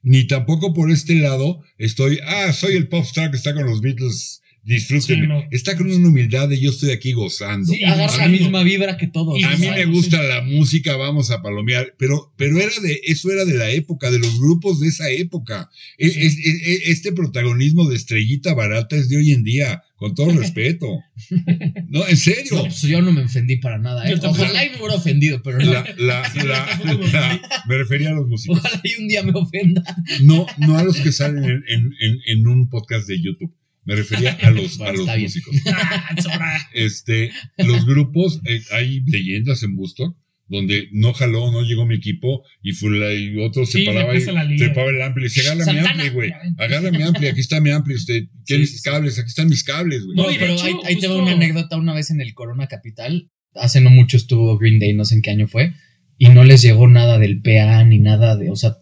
ni 0.02 0.26
tampoco 0.26 0.72
por 0.72 0.90
este 0.90 1.16
lado 1.16 1.62
estoy, 1.78 2.20
ah, 2.24 2.52
soy 2.52 2.76
el 2.76 2.88
pop 2.88 3.04
star 3.04 3.30
que 3.30 3.36
está 3.36 3.54
con 3.54 3.66
los 3.66 3.80
Beatles, 3.80 4.42
disfrútenme. 4.66 5.22
Sí, 5.22 5.28
no. 5.28 5.42
Está 5.50 5.76
con 5.76 5.90
una 5.90 6.08
humildad 6.08 6.48
de 6.48 6.60
yo 6.60 6.70
estoy 6.70 6.90
aquí 6.90 7.12
gozando. 7.12 7.72
Sí, 7.72 7.82
agarra 7.84 8.16
la 8.18 8.28
misma 8.28 8.62
vibra 8.62 8.96
que 8.98 9.06
todos. 9.06 9.38
Y 9.40 9.44
A 9.44 9.56
mí 9.56 9.66
me 9.68 9.84
sí. 9.84 9.90
gusta 9.90 10.22
la 10.22 10.42
música, 10.42 10.96
vamos 10.96 11.30
a 11.30 11.40
palomear, 11.40 11.94
pero, 11.98 12.32
pero 12.36 12.58
era 12.60 12.72
de, 12.82 13.00
eso 13.06 13.30
era 13.32 13.44
de 13.44 13.54
la 13.54 13.70
época, 13.70 14.10
de 14.10 14.18
los 14.18 14.38
grupos 14.38 14.80
de 14.80 14.88
esa 14.88 15.08
época. 15.10 15.70
E- 15.96 16.10
Sí. 16.10 16.20
es- 16.20 16.38
es- 16.38 16.62
es- 16.66 16.80
este 16.88 17.12
protagonismo 17.12 17.88
de 17.88 17.96
estrellita 17.96 18.52
barata 18.54 18.96
es 18.96 19.08
de 19.08 19.16
hoy 19.16 19.30
en 19.30 19.44
día, 19.44 19.82
con 19.96 20.14
todo 20.14 20.26
respeto. 20.54 20.86
No, 21.88 22.06
en 22.06 22.16
serio. 22.16 22.56
No, 22.56 22.62
pues 22.64 22.82
yo 22.82 23.00
no 23.00 23.12
me 23.12 23.22
ofendí 23.22 23.56
para 23.56 23.78
nada, 23.78 24.08
¿eh? 24.10 24.14
Ojalá 24.22 24.64
y 24.66 24.70
me 24.70 24.76
hubiera 24.78 24.94
ofendido, 24.96 25.42
pero 25.42 25.58
no. 25.58 25.72
La, 25.72 25.84
la, 25.96 26.22
la, 26.44 26.78
la- 27.12 27.40
me 27.68 27.78
refería 27.78 28.10
a 28.10 28.14
los 28.14 28.26
músicos. 28.28 28.58
Ojalá 28.58 28.80
y 28.84 29.00
un 29.00 29.08
día 29.08 29.22
me 29.22 29.32
ofenda. 29.34 29.82
No, 30.22 30.46
no 30.58 30.76
a 30.76 30.84
los 30.84 30.96
que 31.00 31.12
salen 31.12 31.44
en, 31.44 31.62
en- 31.68 31.94
en- 32.00 32.18
en 32.26 32.46
un 32.46 32.68
podcast 32.68 33.06
de 33.08 33.20
YouTube. 33.22 33.52
Me 33.86 33.94
refería 33.96 34.32
a 34.42 34.50
los, 34.50 34.80
a 34.80 34.92
los 34.92 35.06
músicos. 35.18 35.56
Ah. 35.66 36.58
Este, 36.74 37.30
los 37.58 37.86
grupos, 37.86 38.40
eh, 38.44 38.60
hay 38.72 39.00
leyendas 39.06 39.62
en 39.62 39.76
Busto 39.76 40.16
donde 40.48 40.88
no 40.92 41.12
jaló, 41.12 41.50
no 41.50 41.62
llegó 41.62 41.86
mi 41.86 41.96
equipo 41.96 42.44
y, 42.62 42.70
fula- 42.72 43.12
y 43.12 43.36
otro 43.40 43.66
Sí, 43.66 43.84
se 43.84 43.84
paraba 43.92 44.14
y 44.16 44.56
trepaba 44.56 44.90
el 44.90 45.02
ampli 45.02 45.22
y 45.22 45.24
decía, 45.24 45.50
agarra 45.52 45.72
mi 45.72 45.78
ampli, 45.80 46.08
güey, 46.10 46.30
agarra 46.58 46.90
mi 46.92 47.02
ampli, 47.02 47.26
aquí 47.26 47.40
está 47.40 47.60
mi 47.60 47.70
ampli, 47.70 47.94
usted, 47.96 48.26
¿quieres 48.46 48.68
Sí, 48.70 48.76
sí, 48.76 48.82
sí. 48.84 48.88
cables? 48.90 49.18
Aquí 49.18 49.26
están 49.28 49.48
mis 49.48 49.64
cables, 49.64 50.04
güey. 50.04 50.16
No, 50.16 50.26
pero 50.38 50.52
hecho, 50.54 50.64
ahí, 50.66 50.74
ahí 50.84 50.98
te 51.00 51.08
va 51.08 51.14
justo- 51.14 51.22
una 51.24 51.32
anécdota. 51.32 51.76
Una 51.76 51.94
vez 51.94 52.10
en 52.12 52.20
el 52.20 52.32
Corona 52.34 52.68
Capital, 52.68 53.28
hace 53.54 53.80
no 53.80 53.90
mucho 53.90 54.16
estuvo 54.16 54.56
Green 54.56 54.78
Day, 54.78 54.92
no 54.94 55.04
sé 55.04 55.16
en 55.16 55.22
qué 55.22 55.30
año 55.32 55.48
fue, 55.48 55.72
y 56.16 56.28
no 56.28 56.44
les 56.44 56.62
llegó 56.62 56.86
nada 56.86 57.18
del 57.18 57.42
PA 57.42 57.82
ni 57.84 57.98
nada 57.98 58.36
de, 58.36 58.50
o 58.50 58.54
sea, 58.56 58.76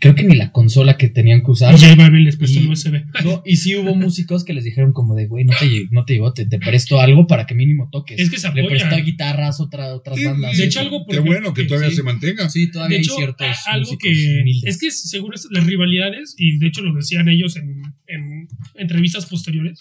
creo 0.00 0.14
que 0.14 0.24
ni 0.24 0.36
la 0.36 0.52
consola 0.52 0.96
que 0.96 1.08
tenían 1.08 1.42
que 1.42 1.50
usar. 1.50 1.74
Y 1.74 1.78
J 1.78 1.94
Balvin 1.94 2.24
les 2.24 2.36
prestó 2.36 2.58
el 2.60 2.68
USB. 2.68 3.04
No, 3.24 3.42
y 3.44 3.56
sí 3.56 3.76
hubo 3.76 3.94
músicos 3.94 4.44
que 4.44 4.52
les 4.52 4.64
dijeron 4.64 4.92
como 4.92 5.14
de, 5.14 5.26
güey, 5.26 5.44
no 5.44 5.52
te, 5.58 5.86
no 5.90 6.04
te 6.04 6.14
llegó, 6.14 6.32
te, 6.32 6.46
te 6.46 6.58
presto 6.58 7.00
algo 7.00 7.26
para 7.26 7.46
que 7.46 7.54
mínimo 7.54 7.88
toques. 7.90 8.18
Es 8.18 8.30
que 8.30 8.38
se 8.38 8.52
Le 8.52 8.64
prestó 8.64 8.96
guitarras 8.96 9.60
otra, 9.60 9.94
otras 9.94 10.16
Sí, 10.18 10.24
bandas. 10.24 10.56
De 10.56 10.64
hecho, 10.64 10.80
algo 10.80 11.04
Qué 11.08 11.20
bueno 11.20 11.54
que 11.54 11.64
todavía 11.64 11.90
sí. 11.90 11.96
se 11.96 12.02
mantenga. 12.02 12.48
Sí, 12.48 12.70
todavía 12.70 12.96
De 12.96 13.02
hecho, 13.02 13.12
hay 13.12 13.18
ciertos 13.18 13.46
algo 13.66 13.80
músicos 13.92 14.02
que 14.02 14.40
humildes. 14.42 14.64
es 14.74 14.78
que 14.78 14.90
seguro 14.90 15.34
es 15.34 15.46
las 15.50 15.66
rivalidades, 15.66 16.34
y 16.38 16.58
de 16.58 16.66
hecho 16.66 16.82
lo 16.82 16.94
decían 16.94 17.28
ellos 17.28 17.56
en, 17.56 17.82
en 18.06 18.48
entrevistas 18.74 19.26
posteriores, 19.26 19.80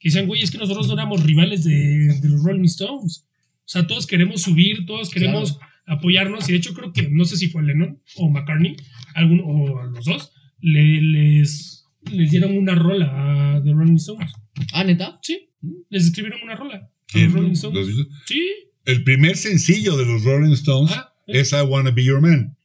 que 0.00 0.08
decían, 0.08 0.26
güey, 0.26 0.42
es 0.42 0.50
que 0.50 0.58
nosotros 0.58 0.86
no 0.86 0.94
éramos 0.94 1.24
rivales 1.24 1.64
de, 1.64 2.18
de 2.20 2.28
los 2.28 2.42
Rolling 2.44 2.64
Stones. 2.64 3.24
O 3.60 3.70
sea, 3.70 3.86
todos 3.86 4.06
queremos 4.06 4.42
subir, 4.42 4.86
todos 4.86 5.10
queremos 5.10 5.58
apoyarnos. 5.88 6.48
Y 6.48 6.52
de 6.52 6.58
hecho, 6.58 6.74
creo 6.74 6.92
que, 6.92 7.08
no 7.10 7.24
sé 7.24 7.36
si 7.36 7.48
fue 7.48 7.62
Lennon 7.62 8.00
o 8.16 8.30
McCartney, 8.30 8.76
alguno, 9.14 9.44
o 9.46 9.82
los 9.84 10.04
dos, 10.04 10.32
le- 10.60 11.00
les, 11.02 11.84
les 12.12 12.30
dieron 12.30 12.56
una 12.56 12.74
rola 12.74 13.56
a 13.56 13.62
The 13.62 13.72
Rolling 13.72 13.96
Stones. 13.96 14.32
Ah, 14.72 14.84
neta. 14.84 15.18
Sí, 15.22 15.50
les 15.90 16.04
escribieron 16.06 16.40
una 16.42 16.54
rola. 16.56 16.90
A 17.14 17.26
Rolling 17.32 17.52
Stones. 17.52 17.88
Sí. 18.26 18.40
El 18.84 19.02
primer 19.04 19.36
sencillo 19.36 19.96
de 19.96 20.04
los 20.06 20.24
Rolling 20.24 20.52
Stones 20.52 20.92
Ah, 20.94 21.12
es 21.26 21.52
I 21.52 21.62
Wanna 21.66 21.90
Be 21.90 22.04
Your 22.04 22.20
Man, 22.20 22.56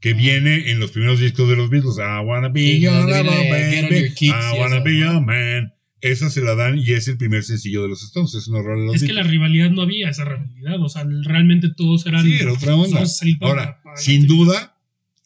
que 0.00 0.12
viene 0.12 0.70
en 0.70 0.78
los 0.80 0.90
primeros 0.92 1.18
discos 1.20 1.48
de 1.48 1.56
los 1.56 1.70
Beatles. 1.70 1.96
I 1.98 2.24
Wanna 2.24 2.48
Be 2.48 2.60
Sí, 2.60 2.80
Your 2.80 2.94
Lover, 3.08 3.24
baby. 3.24 4.08
Kicks 4.14 4.22
I 4.54 4.58
Wanna 4.58 4.76
eso, 4.76 4.84
Be 4.84 4.92
¿no? 4.92 5.12
Your 5.12 5.20
Man. 5.24 5.72
Esa 6.10 6.30
se 6.30 6.40
la 6.40 6.54
dan 6.54 6.78
y 6.78 6.92
es 6.92 7.08
el 7.08 7.16
primer 7.16 7.42
sencillo 7.42 7.82
de 7.82 7.88
los 7.88 8.02
Stones. 8.02 8.34
Es 8.34 8.48
una 8.48 8.62
rola 8.62 8.80
de 8.80 8.86
los 8.86 8.96
Es 8.96 9.04
que 9.04 9.12
la 9.12 9.22
rivalidad 9.22 9.70
no 9.70 9.82
había 9.82 10.08
esa 10.08 10.24
rivalidad. 10.24 10.80
O 10.80 10.88
sea, 10.88 11.04
realmente 11.22 11.70
todos 11.76 12.06
eran. 12.06 12.24
Sí, 12.24 12.36
era 12.40 12.52
otra 12.52 12.74
onda. 12.76 13.04
Ahora, 13.40 13.80
para 13.82 13.96
sin 13.96 14.26
duda, 14.26 14.76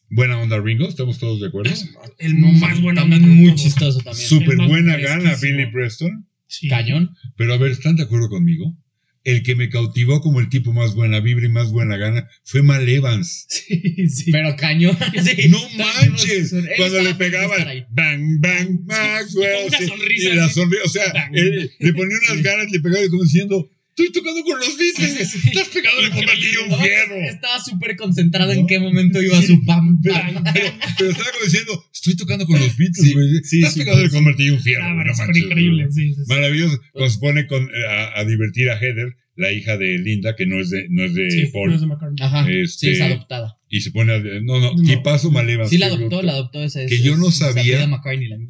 buena 0.09 0.39
onda 0.39 0.59
Ringo, 0.59 0.87
¿estamos 0.87 1.19
todos 1.19 1.39
de 1.39 1.47
acuerdo? 1.47 1.71
El 2.17 2.41
No, 2.41 2.51
más 2.53 2.81
bueno. 2.81 3.01
También 3.01 3.29
muy 3.29 3.55
chistoso 3.55 3.99
también. 3.99 4.27
Súper 4.27 4.57
buena 4.57 4.97
gana. 4.97 5.35
Billy 5.41 5.71
Preston. 5.71 6.27
Sí. 6.47 6.67
Cañón. 6.67 7.15
Pero 7.37 7.53
a 7.53 7.57
ver, 7.57 7.71
¿están 7.71 7.95
de 7.95 8.03
acuerdo 8.03 8.29
conmigo? 8.29 8.75
El 9.23 9.43
que 9.43 9.55
me 9.55 9.69
cautivó 9.69 10.19
como 10.19 10.39
el 10.39 10.49
tipo 10.49 10.73
más 10.73 10.95
buena 10.95 11.19
vibra 11.19 11.45
y 11.45 11.49
más 11.49 11.71
buena 11.71 11.95
gana 11.97 12.27
fue 12.43 12.63
Mal 12.63 12.87
Evans. 12.87 13.47
Sí, 13.71 14.09
sí. 14.09 14.31
Pero 14.31 14.55
cañón. 14.55 14.97
sí. 15.23 15.49
No 15.49 15.59
manches. 15.77 16.53
Cuando 16.77 17.01
le 17.01 17.15
pegaban 17.15 17.85
bang, 17.91 18.39
bang, 18.39 18.79
Maxwell. 18.85 19.67
Una 19.67 19.77
sí, 19.77 19.87
sonrisa 19.87 20.29
y 20.29 20.35
la 20.35 20.49
sonrisa, 20.49 20.83
o 20.85 20.89
sea, 20.89 21.29
él 21.33 21.71
le 21.79 21.93
ponía 21.93 22.17
unas 22.29 22.43
ganas, 22.43 22.71
le 22.71 22.79
pegaba 22.79 23.05
y 23.05 23.09
como 23.09 23.23
diciendo, 23.23 23.69
estoy 23.95 24.11
tocando 24.11 24.43
con 24.43 24.59
los 24.59 24.77
Beatles. 24.77 25.29
Sí, 25.31 25.39
sí. 25.39 25.49
Estás 25.49 25.69
pegado 25.69 26.01
de 26.01 26.09
convertido 26.09 26.63
un 26.65 26.79
fierro. 26.81 27.15
Estaba 27.15 27.59
súper 27.63 27.95
concentrado 27.95 28.51
en 28.51 28.65
qué 28.67 28.79
momento 28.79 29.21
iba 29.21 29.41
su 29.41 29.63
pam. 29.65 29.99
Pero, 30.01 30.15
pam. 30.15 30.43
pero, 30.53 30.69
pero 30.97 31.09
estaba 31.11 31.31
como 31.31 31.45
diciendo, 31.45 31.83
estoy 31.93 32.15
tocando 32.15 32.45
con 32.45 32.59
los 32.59 32.75
Beatles, 32.77 33.05
Sí, 33.07 33.13
güey. 33.13 33.29
sí, 33.43 33.57
Estás 33.59 33.73
sí, 33.73 33.79
pegado 33.79 33.99
de 33.99 34.09
sí. 34.09 34.15
convertido 34.15 34.55
un 34.55 34.61
fierro. 34.61 34.83
Ah, 34.83 34.93
güey, 34.93 35.05
no 35.31 35.37
increíble. 35.45 35.87
Sí, 35.91 36.13
sí, 36.13 36.21
sí. 36.25 36.33
Maravilloso. 36.33 36.79
Cuando 36.93 37.09
se 37.11 37.19
pone 37.19 37.47
con, 37.47 37.67
a, 37.89 38.19
a 38.19 38.25
divertir 38.25 38.69
a 38.69 38.77
Heather, 38.79 39.15
la 39.35 39.51
hija 39.51 39.77
de 39.77 39.97
Linda, 39.97 40.35
que 40.35 40.45
no 40.45 40.59
es 40.59 40.69
de, 40.69 40.87
no 40.89 41.03
es 41.03 41.13
de 41.15 41.31
Sí, 41.31 41.45
Paul. 41.53 41.69
no 41.69 41.75
es 41.75 41.81
de 41.81 41.87
McCartney. 41.87 42.25
Ajá. 42.25 42.49
Este- 42.49 42.67
Sí, 42.77 42.89
es 42.89 43.01
adoptada. 43.01 43.57
Y 43.69 43.79
se 43.81 43.91
pone 43.91 44.13
a, 44.13 44.19
no, 44.19 44.59
no, 44.59 44.73
No. 44.75 44.83
tipazo 44.83 45.31
Mal 45.31 45.49
Evans. 45.49 45.69
Sí, 45.69 45.77
la 45.77 45.85
adoptó, 45.87 46.21
la 46.21 46.33
adoptó 46.33 46.61
esa. 46.61 46.85
Que 46.85 46.95
esa- 46.95 47.03
yo 47.03 47.15
no 47.17 47.31
sabía. 47.31 47.87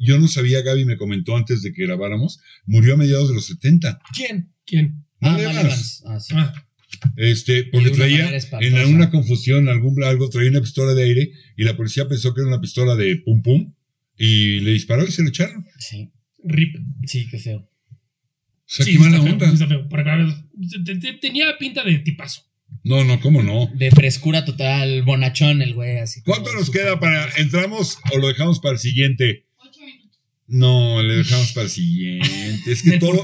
Yo 0.00 0.18
no 0.18 0.26
sabía, 0.28 0.62
Gaby 0.62 0.84
me 0.84 0.96
comentó 0.96 1.36
antes 1.36 1.62
de 1.62 1.72
que 1.72 1.84
grabáramos, 1.86 2.40
murió 2.66 2.94
a 2.94 2.96
mediados 2.96 3.28
de 3.28 3.34
los 3.36 3.46
70. 3.46 4.00
¿Quién? 4.14 4.52
¿Quién? 4.66 5.04
Ah, 5.22 5.36
Evans. 5.40 5.58
Evans. 5.58 6.02
Ah, 6.06 6.20
sí. 6.20 6.34
Ah, 6.36 6.52
Este, 7.16 7.64
porque 7.64 7.88
una 7.88 7.96
traía 7.96 8.38
en 8.60 8.76
alguna 8.76 9.10
confusión, 9.10 9.68
algún 9.68 10.02
algo, 10.04 10.28
traía 10.28 10.50
una 10.50 10.60
pistola 10.60 10.92
de 10.94 11.02
aire 11.04 11.32
y 11.56 11.64
la 11.64 11.76
policía 11.76 12.06
pensó 12.08 12.34
que 12.34 12.40
era 12.42 12.48
una 12.48 12.60
pistola 12.60 12.94
de 12.96 13.16
pum 13.16 13.42
pum 13.42 13.72
y 14.18 14.60
le 14.60 14.72
disparó 14.72 15.04
y 15.04 15.10
se 15.10 15.22
lo 15.22 15.28
echaron. 15.28 15.66
Sí, 15.78 16.12
Rip. 16.44 16.76
sí, 17.06 17.26
qué 17.30 17.38
feo. 17.38 17.58
O 17.60 17.68
sea, 18.66 18.84
Sí, 18.86 18.92
qué 18.92 18.98
sí 18.98 19.02
mala 19.02 19.16
está 19.18 19.38
feo, 19.38 19.50
onda. 19.50 19.66
feo. 19.66 19.88
Porque, 19.88 20.10
a 20.10 20.16
ver, 20.16 20.26
te- 20.84 20.96
te- 20.96 21.12
tenía 21.14 21.46
pinta 21.58 21.82
de 21.82 21.98
tipazo. 22.00 22.42
No, 22.84 23.04
no, 23.04 23.20
cómo 23.20 23.42
no. 23.42 23.68
De 23.74 23.90
frescura 23.90 24.44
total, 24.44 25.02
bonachón 25.02 25.60
el 25.62 25.74
güey, 25.74 25.98
así. 25.98 26.22
¿Cuánto 26.22 26.52
nos 26.54 26.70
queda 26.70 26.98
para 27.00 27.28
entramos 27.36 27.98
o 28.12 28.18
lo 28.18 28.28
dejamos 28.28 28.60
para 28.60 28.74
el 28.74 28.78
siguiente? 28.80 29.46
Ocho 29.58 29.80
minutos. 29.80 30.18
No, 30.46 31.02
le 31.02 31.16
dejamos 31.16 31.52
para 31.52 31.64
el 31.64 31.70
siguiente. 31.70 32.72
Es 32.72 32.82
que 32.82 32.98
todo. 32.98 33.22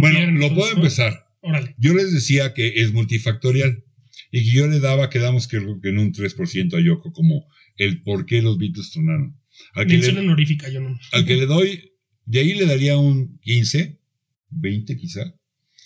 Bueno, 0.00 0.30
lo 0.32 0.54
puedo 0.54 0.72
empezar. 0.72 1.26
Órale. 1.40 1.74
Yo 1.78 1.94
les 1.94 2.12
decía 2.12 2.52
que 2.54 2.68
es 2.82 2.92
multifactorial 2.92 3.84
y 4.30 4.44
que 4.44 4.56
yo 4.56 4.66
le 4.66 4.80
daba, 4.80 5.10
quedamos 5.10 5.48
que, 5.48 5.58
que 5.82 5.88
en 5.88 5.98
un 5.98 6.12
3% 6.12 6.74
a 6.74 6.80
Yoko 6.80 7.12
como 7.12 7.46
el 7.76 8.02
por 8.02 8.26
qué 8.26 8.42
los 8.42 8.58
Beatles 8.58 8.90
tronaron. 8.90 9.40
Al 9.74 9.86
que, 9.86 9.98
le, 9.98 10.18
honorífica, 10.18 10.68
yo 10.68 10.80
no. 10.80 10.98
al 11.12 11.24
que 11.24 11.36
le 11.36 11.46
doy, 11.46 11.92
de 12.24 12.40
ahí 12.40 12.54
le 12.54 12.66
daría 12.66 12.96
un 12.96 13.38
15, 13.40 14.00
20 14.50 14.96
quizá, 14.96 15.34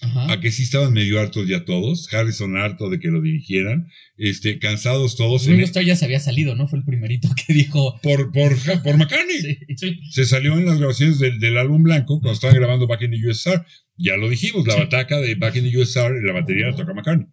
Ajá. 0.02 0.32
a 0.32 0.40
que 0.40 0.50
sí 0.50 0.64
estaban 0.64 0.92
medio 0.92 1.18
hartos 1.20 1.48
ya 1.48 1.64
todos, 1.64 2.12
Harrison 2.12 2.56
harto 2.58 2.90
de 2.90 2.98
que 2.98 3.08
lo 3.08 3.22
dirigieran, 3.22 3.88
este, 4.18 4.58
cansados 4.58 5.16
todos 5.16 5.46
Ringo 5.46 5.62
Starr 5.64 5.84
ya 5.84 5.96
se 5.96 6.04
había 6.04 6.20
salido, 6.20 6.54
¿no? 6.54 6.68
Fue 6.68 6.78
el 6.78 6.84
primerito 6.84 7.28
que 7.46 7.54
dijo. 7.54 7.98
por, 8.02 8.30
por, 8.32 8.54
por 8.82 8.96
McCartney. 8.98 9.40
Sí. 9.40 9.58
Sí. 9.76 10.00
Se 10.10 10.24
salió 10.26 10.54
en 10.58 10.66
las 10.66 10.78
grabaciones 10.78 11.18
del, 11.18 11.38
del 11.38 11.56
álbum 11.56 11.82
blanco 11.82 12.20
cuando 12.20 12.32
estaban 12.34 12.56
grabando 12.56 12.86
Back 12.86 13.02
in 13.02 13.12
the 13.12 13.28
USSR. 13.28 13.64
Ya 13.96 14.16
lo 14.16 14.28
dijimos, 14.28 14.66
la 14.66 14.74
Sí. 14.74 14.80
bataca 14.80 15.20
de 15.20 15.36
Back 15.36 15.56
in 15.56 15.70
the 15.70 15.78
USSR, 15.78 16.12
la 16.22 16.32
batería 16.32 16.66
la 16.68 16.76
toca 16.76 16.92
McCartney. 16.92 17.26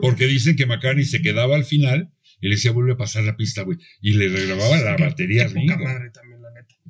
Porque 0.00 0.26
dicen 0.26 0.54
que 0.56 0.66
McCartney 0.66 1.04
se 1.04 1.22
quedaba 1.22 1.56
al 1.56 1.64
final 1.64 2.12
y 2.40 2.48
le 2.48 2.56
decía, 2.56 2.70
vuelve 2.70 2.92
a 2.92 2.96
pasar 2.98 3.24
la 3.24 3.36
pista, 3.36 3.62
güey. 3.62 3.78
Y 4.02 4.12
le 4.12 4.28
regrababa 4.28 4.76
la 4.80 4.96
batería 4.96 5.44
a 5.46 5.48
Ringo. 5.48 5.78
madre 5.78 6.10
también. 6.12 6.35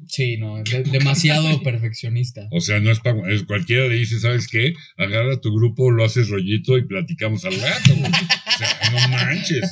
Sí, 0.09 0.37
no, 0.37 0.63
de- 0.63 0.85
demasiado 0.85 1.63
perfeccionista. 1.65 2.49
O 2.53 2.61
sea, 2.61 2.79
no 2.81 2.91
es 2.91 3.01
para. 3.01 3.33
es- 3.33 3.43
Cualquiera 3.45 3.89
le 3.89 3.97
dice, 3.97 4.21
¿sabes 4.21 4.47
qué? 4.49 4.75
Agarra 4.97 5.41
tu 5.41 5.55
grupo, 5.55 5.91
lo 5.91 6.05
haces 6.05 6.29
rollito 6.29 6.79
y 6.79 6.87
platicamos 6.87 7.45
al 7.45 7.55
rato, 7.61 7.95
güey. 7.97 8.11
O 8.11 8.59
sea, 8.59 8.91
no 8.93 9.09
manches. 9.09 9.71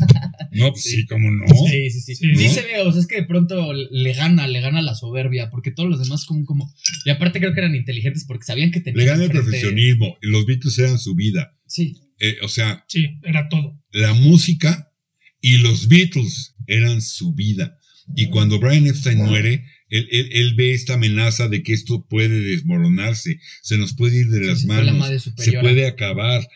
No, 0.52 0.70
pues 0.72 0.82
sí, 0.82 1.06
cómo 1.06 1.30
no. 1.30 1.44
Sí, 1.68 1.90
sí, 1.90 2.00
sí. 2.00 2.14
Sí, 2.16 2.34
Sí, 2.36 2.44
¿no? 2.48 2.52
se 2.52 2.62
ve, 2.62 2.80
o 2.82 2.90
sea, 2.92 3.00
es 3.00 3.06
que 3.06 3.16
de 3.16 3.24
pronto 3.24 3.72
le 3.72 4.12
gana, 4.12 4.46
le 4.48 4.60
gana 4.60 4.82
la 4.82 4.94
soberbia, 4.94 5.50
porque 5.50 5.70
todos 5.70 5.88
los 5.88 6.00
demás 6.02 6.24
como, 6.26 6.44
como... 6.44 6.72
Y 7.04 7.10
aparte 7.10 7.38
creo 7.40 7.52
que 7.54 7.60
eran 7.60 7.74
inteligentes 7.74 8.24
porque 8.26 8.44
sabían 8.44 8.70
que 8.70 8.80
tenían... 8.80 8.98
Le 9.04 9.10
gana 9.10 9.24
el 9.24 9.30
profesionismo. 9.30 10.16
Los 10.20 10.46
Beatles 10.46 10.78
eran 10.78 10.98
su 10.98 11.14
vida. 11.14 11.56
Sí, 11.66 11.96
Eh, 12.20 12.36
o 12.42 12.48
sea, 12.48 12.84
Sí, 12.88 13.18
era 13.24 13.48
todo. 13.48 13.80
la 13.92 14.12
música 14.14 14.92
y 15.40 15.58
los 15.58 15.88
Beatles 15.88 16.54
eran 16.66 17.00
su 17.02 17.34
vida. 17.34 17.78
Y 18.16 18.26
cuando 18.28 18.58
Brian 18.60 18.86
Epstein 18.86 19.18
muere, 19.18 19.64
él, 19.90 20.08
él- 20.10 20.28
él 20.32 20.54
ve 20.54 20.72
esta 20.72 20.94
amenaza 20.94 21.48
de 21.48 21.62
que 21.62 21.72
esto 21.72 22.06
puede 22.08 22.40
desmoronarse, 22.40 23.38
se 23.62 23.76
nos 23.78 23.94
puede 23.94 24.18
ir 24.20 24.28
de 24.28 24.40
Sí, 24.40 24.46
las 24.46 24.64
la 24.64 24.92
manos, 24.92 25.22
se 25.36 25.52
puede 25.60 25.86
acabar. 25.86 26.46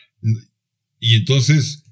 Y 0.99 1.15
entonces, 1.15 1.85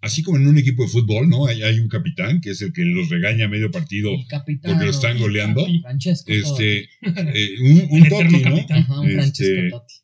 así 0.00 0.22
como 0.22 0.36
en 0.36 0.46
un 0.46 0.58
equipo 0.58 0.84
de 0.84 0.88
fútbol, 0.90 1.28
¿no? 1.28 1.46
Hay, 1.46 1.62
hay 1.62 1.80
un 1.80 1.88
capitán 1.88 2.40
que 2.40 2.50
es 2.50 2.62
el 2.62 2.72
que 2.72 2.84
los 2.84 3.08
regaña 3.08 3.46
a 3.46 3.48
medio 3.48 3.70
partido, 3.70 4.12
capitán. 4.28 4.70
porque 4.72 4.84
lo 4.84 4.90
están 4.92 5.18
goleando. 5.18 5.66
Francesco 5.82 6.30
este, 6.32 6.80
eh, 6.82 7.54
un, 7.62 7.86
un 7.90 8.04
Totti, 8.08 8.40
¿no? 8.42 8.66
Ajá, 8.68 9.00
un 9.00 9.06
este, 9.08 9.14
Francesco 9.14 9.78
Totti. 9.78 9.94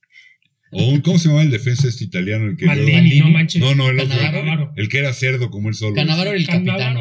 O 0.76 0.88
un, 0.88 1.00
¿cómo 1.02 1.20
se 1.20 1.28
llama 1.28 1.42
el 1.42 1.52
defensa 1.52 1.86
este 1.86 2.02
italiano? 2.02 2.46
El 2.46 2.56
que 2.56 2.66
Maldini, 2.66 3.20
no 3.20 3.28
manches. 3.30 3.60
No, 3.60 3.76
no, 3.76 3.90
el 3.90 4.00
otro. 4.00 4.18
Canavaro. 4.18 4.72
El 4.76 4.88
que 4.88 4.98
era 4.98 5.12
cerdo 5.12 5.48
como 5.48 5.68
él 5.68 5.76
solo. 5.76 5.94
Canavaro 5.94 6.32
el 6.32 6.44
capitán. 6.46 6.94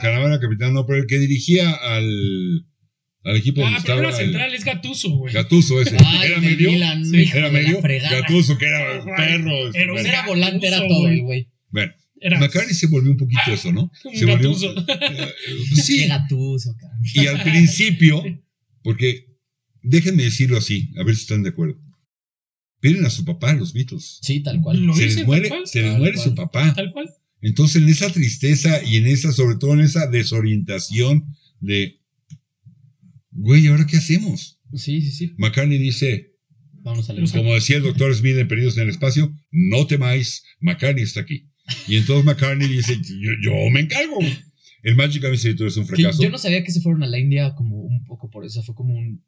Canavaro 0.00 0.28
era 0.28 0.40
capitán, 0.40 0.72
no, 0.72 0.86
pero 0.86 1.00
el 1.00 1.06
que 1.06 1.18
dirigía 1.18 1.70
al, 1.72 2.64
al 3.28 3.36
equipo 3.36 3.62
Ah, 3.64 3.78
pero 3.84 3.98
era 3.98 4.08
el 4.10 4.14
central, 4.14 4.54
es 4.54 4.64
Gatuso, 4.64 5.10
güey. 5.10 5.34
Gatuso 5.34 5.80
ese. 5.82 5.96
Ay, 6.04 6.30
era 6.32 6.40
medio. 6.40 6.70
Milan, 6.72 7.04
Sí. 7.04 7.30
Era 7.34 7.50
medio. 7.50 7.80
fregada. 7.80 8.20
Gatuso, 8.20 8.56
que 8.58 8.66
era 8.66 8.98
Ajá. 8.98 9.16
perro. 9.16 9.70
Bueno, 9.72 9.98
Era 9.98 10.26
volante, 10.26 10.66
era 10.66 10.78
todo 10.86 11.00
güey. 11.00 11.14
el 11.18 11.22
güey. 11.22 11.48
bueno, 11.70 11.92
Era 12.20 12.40
McCartney 12.40 12.74
se 12.74 12.86
volvió 12.88 13.10
un 13.12 13.16
poquito 13.16 13.40
eso, 13.52 13.72
¿no? 13.72 13.90
un 14.04 14.16
Se 14.16 14.24
volvió. 14.24 14.50
Gatuso. 14.50 14.74
eh, 14.88 15.34
Qué 15.74 15.82
sí. 15.82 16.06
gatuso, 16.06 16.74
cabrón. 16.76 17.00
Y 17.14 17.26
al 17.26 17.42
principio, 17.42 18.22
porque 18.82 19.26
déjenme 19.82 20.24
decirlo 20.24 20.56
así, 20.58 20.90
a 20.98 21.04
ver 21.04 21.14
si 21.14 21.22
están 21.22 21.42
de 21.42 21.50
acuerdo. 21.50 21.78
Pierden 22.80 23.04
a 23.06 23.10
su 23.10 23.24
papá, 23.24 23.52
los 23.54 23.72
Beatles. 23.72 24.18
Sí, 24.22 24.40
tal 24.40 24.60
cual. 24.60 24.78
Lo 24.84 24.94
Se 24.94 25.06
les 25.06 25.26
muere, 25.26 25.48
cual. 25.48 25.66
se 25.66 25.82
les 25.82 25.98
muere 25.98 26.14
cual. 26.14 26.24
su 26.28 26.34
papá. 26.34 26.72
Tal 26.74 26.92
cual. 26.92 27.08
Entonces, 27.40 27.82
en 27.82 27.88
esa 27.88 28.10
tristeza 28.10 28.80
y 28.84 28.96
en 28.96 29.06
esa, 29.08 29.32
sobre 29.32 29.56
todo 29.56 29.74
en 29.74 29.80
esa 29.80 30.06
desorientación 30.06 31.36
de, 31.60 32.00
güey, 33.38 33.66
¿ahora 33.68 33.86
qué 33.86 33.96
hacemos? 33.96 34.58
Sí, 34.74 35.00
sí, 35.02 35.10
sí. 35.12 35.32
McCartney 35.38 35.78
dice, 35.78 36.34
Vamos 36.82 37.10
a 37.10 37.14
como 37.14 37.54
decía 37.54 37.76
el 37.78 37.82
doctor 37.82 38.14
Smith 38.14 38.36
en 38.36 38.48
Perdidos 38.48 38.76
en 38.76 38.84
el 38.84 38.88
Espacio, 38.90 39.34
no 39.50 39.86
temáis, 39.86 40.44
McCartney 40.60 41.02
está 41.04 41.20
aquí. 41.20 41.48
Y 41.86 41.96
entonces 41.96 42.24
McCartney 42.24 42.68
dice, 42.68 42.96
yo, 43.20 43.30
yo 43.42 43.52
me 43.70 43.80
encargo. 43.80 44.18
El 44.82 44.94
Magic 44.94 45.22
Mystery 45.28 45.56
Tour 45.56 45.66
es 45.68 45.76
un 45.76 45.86
Que 45.86 45.96
fracaso. 45.96 46.22
yo 46.22 46.30
no 46.30 46.38
sabía 46.38 46.62
que 46.62 46.70
se 46.70 46.80
fueron 46.80 47.02
a 47.02 47.06
la 47.08 47.18
India 47.18 47.54
como 47.56 47.80
un 47.82 48.04
poco 48.04 48.30
por 48.30 48.44
eso. 48.46 48.62
Fue 48.62 48.74
como 48.74 48.94
un. 48.94 49.22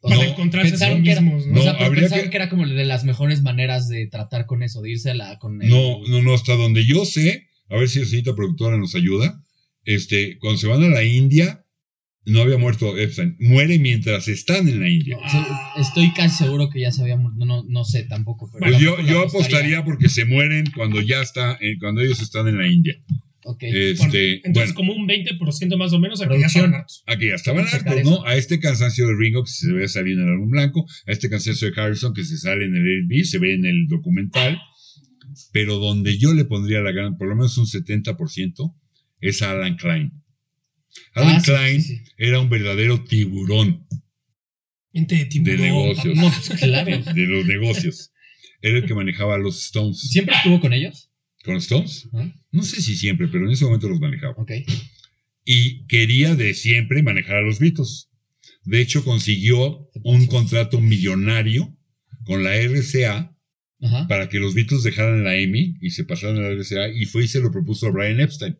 Para 0.00 0.16
sea, 0.16 0.28
encontrarse 0.28 0.74
a 0.74 0.76
sí 0.76 0.80
pensaron 0.80 1.02
que 1.04 1.12
era- 1.12 1.20
mismos, 1.20 1.46
¿no? 1.46 1.54
No, 1.54 1.60
o 1.60 1.62
sea, 1.62 1.72
pero 1.74 1.84
habría 1.86 2.00
pensaron 2.02 2.24
que- 2.24 2.30
que... 2.30 2.36
era 2.36 2.48
como 2.50 2.66
de 2.66 2.84
las 2.84 3.04
mejores 3.04 3.42
maneras 3.42 3.88
de 3.88 4.08
tratar 4.08 4.46
con 4.46 4.62
eso, 4.64 4.82
de 4.82 4.90
irse 4.90 5.10
a 5.10 5.14
la. 5.14 5.38
Con 5.38 5.62
el- 5.62 5.70
No, 5.70 6.00
no, 6.08 6.20
no, 6.20 6.34
hasta 6.34 6.56
donde 6.56 6.84
yo 6.84 7.04
sé, 7.04 7.46
a 7.68 7.76
ver 7.76 7.88
si 7.88 8.00
la 8.00 8.06
señorita 8.06 8.34
productora 8.34 8.76
nos 8.76 8.96
ayuda. 8.96 9.40
Este, 9.84 10.36
cuando 10.38 10.58
se 10.58 10.66
van 10.66 10.82
a 10.82 10.88
la 10.88 11.04
India, 11.04 11.64
no 12.24 12.42
había 12.42 12.58
muerto 12.58 12.96
Epstein. 12.96 13.36
Muere 13.40 13.78
mientras 13.78 14.28
están 14.28 14.68
en 14.68 14.80
la 14.80 14.88
India. 14.88 15.18
O 15.18 15.28
sea, 15.28 15.46
estoy 15.78 16.12
casi 16.12 16.44
seguro 16.44 16.70
que 16.70 16.80
ya 16.80 16.92
se 16.92 17.02
había 17.02 17.16
muerto. 17.16 17.44
No, 17.44 17.64
no 17.68 17.84
sé 17.84 18.04
tampoco. 18.04 18.50
Pero 18.52 18.64
Pues 18.64 18.80
yo, 18.80 19.20
apostaría 19.20 19.84
porque 19.84 20.08
se 20.08 20.24
mueren 20.24 20.66
cuando 20.74 21.00
ya 21.00 21.20
está, 21.20 21.58
eh, 21.60 21.76
cuando 21.80 22.00
ellos 22.00 22.20
están 22.20 22.48
en 22.48 22.58
la 22.58 22.68
India. 22.68 22.94
Ok. 23.44 23.64
Este, 23.64 24.36
Entonces, 24.46 24.72
bueno, 24.72 24.74
como 24.74 24.94
un 24.94 25.08
20% 25.08 25.76
más 25.76 25.92
o 25.92 25.98
menos 25.98 26.22
a 26.22 26.28
que 26.28 26.38
ya 26.38 26.46
estaban 26.46 26.74
hartos. 26.74 27.02
aquí 27.06 27.26
ya 27.26 27.34
estaban 27.34 27.66
hartos, 27.66 28.04
¿no? 28.04 28.24
A 28.24 28.36
este 28.36 28.60
cansancio 28.60 29.08
de 29.08 29.14
Ringo 29.16 29.42
que 29.42 29.50
se 29.50 29.72
ve 29.72 29.88
salir 29.88 30.16
en 30.16 30.24
el 30.24 30.30
álbum 30.34 30.50
blanco, 30.50 30.86
a 31.08 31.10
este 31.12 31.28
cansancio 31.28 31.70
de 31.70 31.80
Harrison 31.80 32.14
que 32.14 32.24
se 32.24 32.38
sale 32.38 32.66
en 32.66 32.76
el 32.76 33.04
LB, 33.04 33.24
se 33.24 33.38
ve 33.38 33.54
en 33.54 33.64
el 33.64 33.88
documental. 33.88 34.60
pero 35.50 35.78
donde 35.78 36.18
yo 36.18 36.34
le 36.34 36.44
pondría 36.44 36.80
la 36.80 36.92
gran, 36.92 37.16
por 37.16 37.26
lo 37.26 37.34
menos 37.34 37.56
un 37.56 37.66
70%, 37.66 38.74
es 39.20 39.40
a 39.42 39.52
Alan 39.52 39.76
Klein. 39.76 40.12
Alan 41.14 41.36
Ah, 41.36 41.42
Klein 41.42 41.82
sí, 41.82 41.96
sí. 41.96 42.02
era 42.18 42.40
un 42.40 42.48
verdadero 42.50 43.02
tiburón 43.04 43.86
Mente 44.92 45.14
de 45.16 45.24
tiburón. 45.26 45.56
de 45.56 45.62
negocios, 45.62 46.16
No, 46.16 46.30
pues 46.30 46.60
claro. 46.60 46.90
de 47.14 47.26
los 47.26 47.46
negocios. 47.46 48.12
Era 48.60 48.78
el 48.78 48.86
que 48.86 48.94
manejaba 48.94 49.34
a 49.34 49.38
los 49.38 49.62
Stones. 49.64 50.00
¿Siempre 50.00 50.34
estuvo 50.36 50.60
con 50.60 50.72
ellos? 50.72 51.10
¿Con 51.44 51.54
los 51.54 51.64
Stones? 51.64 52.08
¿No? 52.12 52.32
No 52.52 52.62
sé 52.62 52.80
si 52.82 52.94
siempre, 52.96 53.28
pero 53.28 53.46
en 53.46 53.52
ese 53.52 53.64
momento 53.64 53.88
los 53.88 54.00
manejaba. 54.00 54.34
Ok. 54.36 54.52
y 55.44 55.86
quería 55.86 56.34
de 56.36 56.54
siempre 56.54 57.02
manejar 57.02 57.36
a 57.36 57.42
los 57.42 57.58
Beatles. 57.58 58.08
De 58.64 58.80
hecho, 58.80 59.02
consiguió 59.04 59.90
un 60.04 60.26
contrato 60.26 60.80
millonario 60.80 61.76
con 62.24 62.44
la 62.44 62.54
RCA 62.54 63.34
Ajá. 63.80 64.06
para 64.06 64.28
que 64.28 64.38
los 64.38 64.54
Beatles 64.54 64.84
dejaran 64.84 65.24
la 65.24 65.36
EMI 65.36 65.78
y 65.80 65.90
se 65.90 66.04
pasaran 66.04 66.36
a 66.36 66.42
la 66.42 66.50
RCA 66.50 66.88
y 66.90 67.06
fue 67.06 67.24
y 67.24 67.28
se 67.28 67.40
lo 67.40 67.50
propuso 67.50 67.88
a 67.88 67.90
Brian 67.90 68.20
Epstein. 68.20 68.56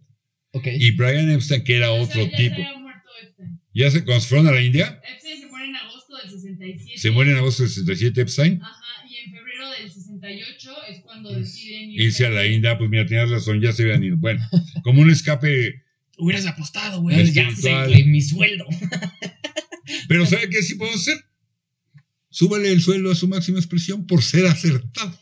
Y 0.52 0.90
Brian 0.92 1.30
Epstein, 1.30 1.64
que 1.64 1.76
era 1.76 1.92
otro 1.92 2.26
ya 2.26 2.36
tipo, 2.36 2.56
se 2.56 3.46
ya 3.74 3.90
se, 3.90 4.04
cuando 4.04 4.20
se 4.20 4.28
fueron 4.28 4.48
a 4.48 4.52
la 4.52 4.62
India, 4.62 5.00
Epstein 5.10 5.40
se 5.40 5.46
muere 5.46 5.68
en 5.68 5.76
agosto 5.76 6.16
del 6.16 6.30
67. 6.30 6.98
se 6.98 7.10
muere 7.10 7.30
en 7.30 7.36
agosto 7.38 7.62
del 7.62 7.70
67 7.70 8.20
Epstein, 8.20 8.62
Ajá, 8.62 9.06
y 9.08 9.16
en 9.16 9.32
febrero 9.32 9.70
del 9.70 9.90
68 9.90 10.74
es 10.90 11.00
cuando 11.00 11.32
deciden 11.32 11.90
irse 11.90 12.26
a 12.26 12.30
la 12.30 12.46
India, 12.46 12.76
pues 12.76 12.90
mira, 12.90 13.06
tenías 13.06 13.30
razón, 13.30 13.60
ya 13.60 13.72
se 13.72 13.82
habían 13.82 14.04
ido. 14.04 14.16
Bueno, 14.18 14.46
como 14.82 15.00
un 15.00 15.10
escape, 15.10 15.82
Hubieras 16.18 16.46
apostado, 16.46 17.00
güey. 17.00 17.32
Ya 17.32 17.50
sé, 17.50 17.72
güey, 17.86 18.04
mi 18.04 18.20
sueldo. 18.20 18.64
pero 20.08 20.26
¿sabe 20.26 20.48
qué 20.50 20.62
sí 20.62 20.74
podemos 20.74 21.00
hacer? 21.00 21.24
Súbale 22.30 22.70
el 22.70 22.80
sueldo 22.80 23.10
a 23.10 23.14
su 23.14 23.28
máxima 23.28 23.58
expresión 23.58 24.06
por 24.06 24.22
ser 24.22 24.46
acertado. 24.46 25.18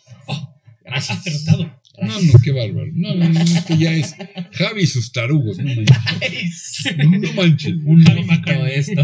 Gracias. 0.85 1.19
Acertado. 1.19 1.80
No, 2.03 2.21
no, 2.21 2.33
qué 2.43 2.53
bárbaro. 2.53 2.91
No, 2.93 3.15
no, 3.15 3.29
no, 3.29 3.41
esto 3.41 3.75
ya 3.77 3.93
es 3.95 4.15
Javi 4.53 4.83
y 4.83 4.87
sus 4.87 5.13
tarugos. 5.13 5.59
No 5.59 5.65
manches. 5.75 6.97
No 6.99 7.33
manches. 7.35 7.75
Un 7.85 8.03
Javi 8.05 8.25
McCartney. 8.25 8.73
esto. 8.75 9.03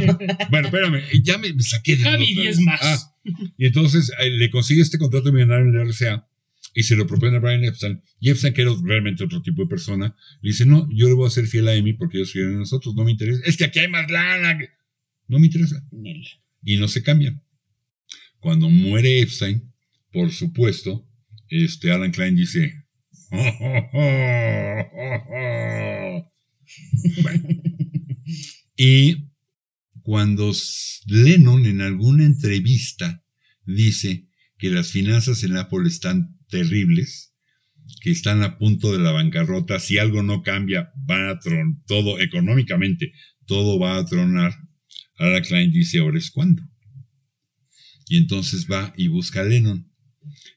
Bueno, 0.50 0.68
espérame, 0.68 1.02
ya 1.22 1.38
me, 1.38 1.48
saqué 1.62 1.96
de 1.96 2.02
Javi, 2.02 2.24
onda 2.24 2.32
otra 2.32 2.42
10 2.42 2.56
vez. 2.56 2.66
más. 2.66 2.80
Ah, 2.82 3.16
y 3.59 3.66
entonces 3.66 4.12
eh, 4.20 4.30
le 4.30 4.50
consigue 4.50 4.82
este 4.82 4.98
contrato 4.98 5.32
millonario 5.32 5.66
en 5.66 5.74
la 5.74 5.85
RCA 5.85 6.28
y 6.74 6.82
se 6.82 6.94
lo 6.96 7.06
propone 7.06 7.37
a 7.37 7.40
Brian 7.40 7.64
Epstein. 7.64 8.02
Y 8.20 8.30
Epstein, 8.30 8.54
que 8.54 8.62
era 8.62 8.72
realmente 8.82 9.24
otro 9.24 9.42
tipo 9.42 9.62
de 9.62 9.68
persona, 9.68 10.14
le 10.42 10.50
dice: 10.50 10.66
No, 10.66 10.88
yo 10.92 11.09
le 11.09 11.14
voy 11.14 11.26
a 11.26 11.30
ser 11.30 11.46
fiel 11.46 11.68
a 11.68 11.72
Amy 11.72 11.94
porque 11.94 12.18
ellos 12.18 12.32
quieren 12.32 12.56
a 12.56 12.59
nosotros, 12.59 12.94
no 12.94 13.04
me 13.04 13.12
interesa. 13.12 13.40
Es 13.44 13.56
que 13.56 13.64
aquí 13.64 13.78
hay 13.80 13.88
más 13.88 14.11
lana. 14.11 14.59
que-". 14.59 14.70
No 15.28 15.38
me 15.38 15.46
interesa. 15.46 15.82
Y 16.62 16.76
no 16.76 16.88
se 16.88 17.02
cambian. 17.02 17.42
Cuando 18.40 18.68
muere 18.70 19.20
Epstein, 19.20 19.72
por 20.12 20.30
supuesto, 20.30 21.09
este 21.48 21.90
Alan 21.90 22.12
Klein 22.12 22.37
dice. 22.37 22.86
Bueno. 27.22 27.48
Y 28.76 29.28
cuando 30.02 30.52
Lennon 31.06 31.66
en 31.66 31.80
alguna 31.80 32.24
entrevista 32.24 33.22
dice 33.64 34.28
que 34.58 34.70
las 34.70 34.90
finanzas 34.90 35.42
en 35.44 35.56
Apple 35.56 35.86
están 35.86 36.36
terribles, 36.48 37.34
que 38.02 38.10
están 38.10 38.42
a 38.42 38.58
punto 38.58 38.92
de 38.92 38.98
la 38.98 39.12
bancarrota, 39.12 39.78
si 39.78 39.98
algo 39.98 40.22
no 40.22 40.42
cambia, 40.42 40.90
van 40.96 41.28
a 41.28 41.38
tron 41.38 41.82
todo 41.86 42.20
económicamente, 42.20 43.12
todo 43.46 43.78
va 43.78 43.96
a 43.96 44.04
tronar. 44.04 44.54
Alan 45.18 45.42
Klein 45.42 45.72
dice, 45.72 46.00
ahora 46.00 46.18
es 46.18 46.30
cuando. 46.30 46.62
Y 48.08 48.18
entonces 48.18 48.66
va 48.70 48.92
y 48.96 49.08
busca 49.08 49.40
a 49.40 49.44
Lennon. 49.44 49.90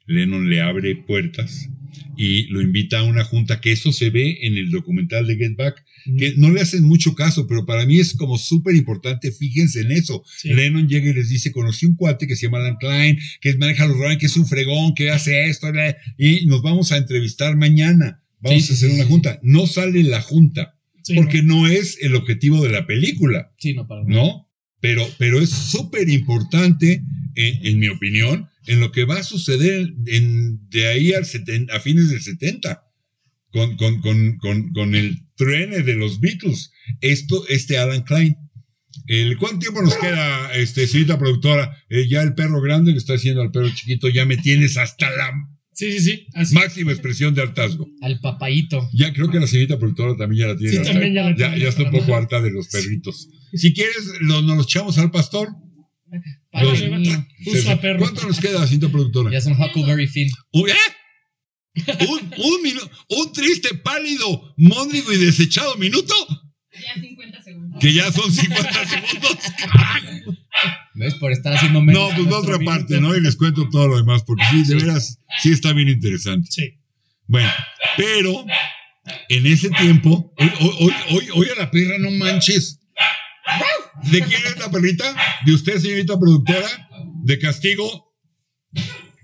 Lennon 0.06 0.50
le 0.50 0.62
abre 0.62 0.96
puertas 0.96 1.70
y 2.18 2.44
lo 2.48 2.62
invita 2.62 3.00
a 3.00 3.04
una 3.04 3.24
junta, 3.24 3.62
que 3.62 3.72
eso 3.72 3.92
se 3.92 4.10
ve 4.10 4.40
en 4.42 4.58
el 4.58 4.72
documental 4.72 5.28
de 5.28 5.38
Get 5.38 5.56
Back, 5.56 5.84
que 6.18 6.34
no 6.38 6.50
le 6.50 6.62
hacen 6.62 6.84
mucho 6.84 7.14
caso, 7.14 7.48
pero 7.48 7.66
para 7.66 7.86
mí 7.86 8.00
es 8.00 8.14
como 8.16 8.38
súper 8.38 8.76
importante, 8.76 9.32
fíjense 9.32 9.82
en 9.82 9.92
eso. 9.92 10.24
Sí. 10.38 10.50
Lennon 10.50 10.88
llega 10.88 11.10
y 11.10 11.14
les 11.14 11.30
dice, 11.30 11.52
conocí 11.52 11.86
un 11.86 11.96
cuate 11.96 12.28
que 12.28 12.36
se 12.36 12.48
llama 12.48 12.60
Alan 12.60 12.78
Klein, 12.80 13.20
que 13.42 13.56
maneja 13.56 13.86
los 13.86 13.98
Rowan, 13.98 14.18
que 14.18 14.26
es 14.28 14.38
un 14.38 14.48
fregón, 14.48 14.96
que 14.96 15.12
hace 15.12 15.46
esto, 15.50 15.72
bla, 15.72 15.96
y 16.18 16.46
nos 16.46 16.62
vamos 16.62 16.92
a 16.92 16.98
entrevistar 16.98 17.56
mañana. 17.56 18.22
Vamos 18.42 18.66
Sí, 18.66 18.72
a 18.72 18.76
hacer 18.76 18.90
sí, 18.90 18.96
una 18.96 19.06
junta. 19.06 19.40
No 19.44 19.68
sale 19.68 20.02
la 20.04 20.22
junta, 20.22 20.78
porque 21.16 21.42
no 21.44 21.68
es 21.68 21.98
el 22.02 22.16
objetivo 22.16 22.64
de 22.64 22.72
la 22.72 22.88
película. 22.88 23.52
Sí, 23.58 23.74
no, 23.74 23.88
para. 23.88 24.04
¿no? 24.06 24.48
Pero, 24.80 25.06
pero 25.18 25.42
es 25.42 25.50
súper 25.50 26.10
importante, 26.10 27.04
en, 27.36 27.66
en 27.66 27.80
mi 27.80 27.90
opinión, 27.90 28.48
en 28.70 28.80
lo 28.80 28.92
que 28.92 29.04
va 29.06 29.18
a 29.20 29.24
suceder 29.24 29.88
en- 30.06 30.60
de 30.70 30.88
ahí 30.88 31.12
al 31.14 31.26
seten- 31.26 31.70
a 31.72 31.80
fines 31.80 32.10
del 32.10 32.22
70, 32.22 32.82
con, 33.52 33.76
con, 33.78 34.00
con, 34.02 34.38
con, 34.38 34.72
con 34.74 34.96
el 34.96 35.18
tren 35.36 35.72
de 35.72 35.96
los 35.96 36.20
Beatles. 36.20 36.72
Esto, 37.02 37.46
este 37.50 37.78
Alan 37.78 38.04
Klein. 38.04 38.36
El, 39.08 39.38
¿Cuánto 39.38 39.60
tiempo 39.60 39.82
nos 39.82 39.96
queda, 39.96 40.54
este, 40.54 40.86
señorita 40.88 41.18
productora? 41.18 41.76
Eh, 41.90 42.08
ya 42.10 42.22
el 42.22 42.34
perro 42.36 42.62
grande 42.62 42.92
le 42.92 42.98
está 42.98 43.14
diciendo 43.14 43.42
al 43.42 43.52
perro 43.52 43.70
chiquito, 43.74 44.08
ya 44.10 44.26
me 44.26 44.38
tienes 44.38 44.78
hasta 44.78 45.10
la 45.12 45.32
Sí, 45.74 45.94
sí, 45.94 46.00
sí. 46.02 46.28
Así. 46.34 46.54
máxima 46.54 46.92
expresión 46.92 47.34
de 47.34 47.42
hartazgo. 47.42 47.88
Al 48.02 48.20
papayito. 48.20 48.90
Ya 48.94 49.14
creo 49.14 49.30
que 49.32 49.40
la 49.40 49.48
señorita 49.48 49.80
productora 49.80 50.18
también 50.18 50.42
ya 50.42 50.48
la 50.54 50.58
tiene. 50.58 50.76
Sí, 50.78 50.84
también 50.84 51.14
ya 51.14 51.24
la 51.24 51.30
ya, 51.32 51.36
tiene 51.52 51.60
ya 51.64 51.70
está 51.70 51.84
un 51.84 51.92
poco 51.92 52.16
harta 52.16 52.42
de 52.42 52.52
los 52.52 52.68
perritos. 52.68 53.30
Si 53.54 53.74
quieres, 53.74 54.12
lo- 54.20 54.42
nos 54.42 54.58
los 54.58 54.66
echamos 54.66 54.98
al 54.98 55.10
pastor. 55.10 55.48
Padre 56.52 56.88
Los- 56.90 57.00
mío. 57.00 57.28
Puso 57.46 57.72
a 57.72 57.80
perro. 57.80 58.00
¿Cuánto 58.00 58.28
nos 58.28 58.40
queda, 58.40 58.66
cinta 58.68 58.90
productora? 58.90 59.32
Ya 59.32 59.38
es 59.38 59.46
un 59.46 59.54
Huckleberry 59.62 60.08
Finn. 60.08 60.30
Uy, 60.52 60.72
¿eh? 60.72 60.76
¿Un, 62.10 62.20
un, 62.38 62.64
minu- 62.64 62.90
un 63.10 63.32
triste, 63.32 63.70
pálido, 63.76 64.54
móndrigo 64.58 65.14
y 65.14 65.18
desechado 65.18 65.76
minuto, 65.78 66.14
Ya 66.74 67.00
50 67.02 67.42
segundos. 67.44 67.80
que 67.80 67.94
ya 67.94 68.12
son 68.12 68.32
50 68.32 68.86
segundos. 68.88 69.38
¿Ves? 70.96 71.16
Por 71.16 71.32
estar 71.32 71.54
haciendo 71.56 71.82
menos. 71.82 72.02
No, 72.02 72.08
pues 72.16 72.28
nuestro 72.28 72.38
otra 72.40 72.58
minuto. 72.58 72.72
parte, 72.78 73.00
¿no? 73.00 73.16
Y 73.16 73.22
les 73.22 73.36
cuento 73.36 73.70
todo 73.70 73.88
lo 73.88 73.98
demás, 73.98 74.24
porque 74.26 74.44
sí, 74.52 74.64
de 74.64 74.76
veras, 74.76 75.20
sí 75.42 75.52
está 75.52 75.72
bien 75.74 75.88
interesante. 75.90 76.50
Sí. 76.52 76.74
Bueno, 77.28 77.50
pero 77.96 78.46
en 79.30 79.46
ese 79.46 79.70
tiempo, 79.70 80.34
hoy, 80.38 80.52
hoy, 80.60 80.72
hoy, 80.80 80.94
hoy, 81.12 81.28
hoy 81.36 81.48
a 81.56 81.60
la 81.62 81.72
perra, 81.72 81.98
no 82.00 82.12
manches. 82.12 82.79
¿De 84.04 84.22
quién 84.22 84.42
es 84.46 84.58
la 84.60 84.72
perrita? 84.72 85.16
¿De 85.46 85.54
usted, 85.54 85.80
señorita 85.80 86.20
productora? 86.20 86.90
¿De 87.24 87.40
castigo? 87.40 88.16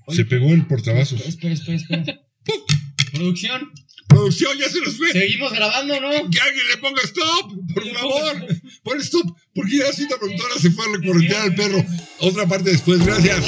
Se 0.10 0.26
pegó 0.26 0.50
el 0.50 0.68
portavasos. 0.68 1.22
Espera, 1.22 1.54
espera, 1.54 1.78
espera. 1.78 2.22
Producción. 3.14 3.72
Producción, 4.08 4.58
ya 4.58 4.70
se 4.70 4.82
nos 4.82 4.98
fue. 4.98 5.12
Seguimos 5.12 5.52
grabando, 5.52 6.00
¿no? 6.00 6.10
Que 6.10 6.40
alguien 6.40 6.68
le 6.70 6.78
ponga 6.78 7.02
stop, 7.04 7.74
por 7.74 7.88
favor. 7.94 8.48
Pon 8.84 9.02
stop, 9.02 9.36
porque 9.54 9.78
ya 9.78 9.86
la 9.86 9.94
cita 9.94 10.18
productora 10.20 10.56
se 10.60 10.72
fue 10.72 10.86
a 10.86 10.98
recorrentear 10.98 11.42
al 11.42 11.56
perro. 11.56 11.84
Otra 12.20 12.48
parte 12.48 12.70
después, 12.70 13.04
gracias. 13.06 13.46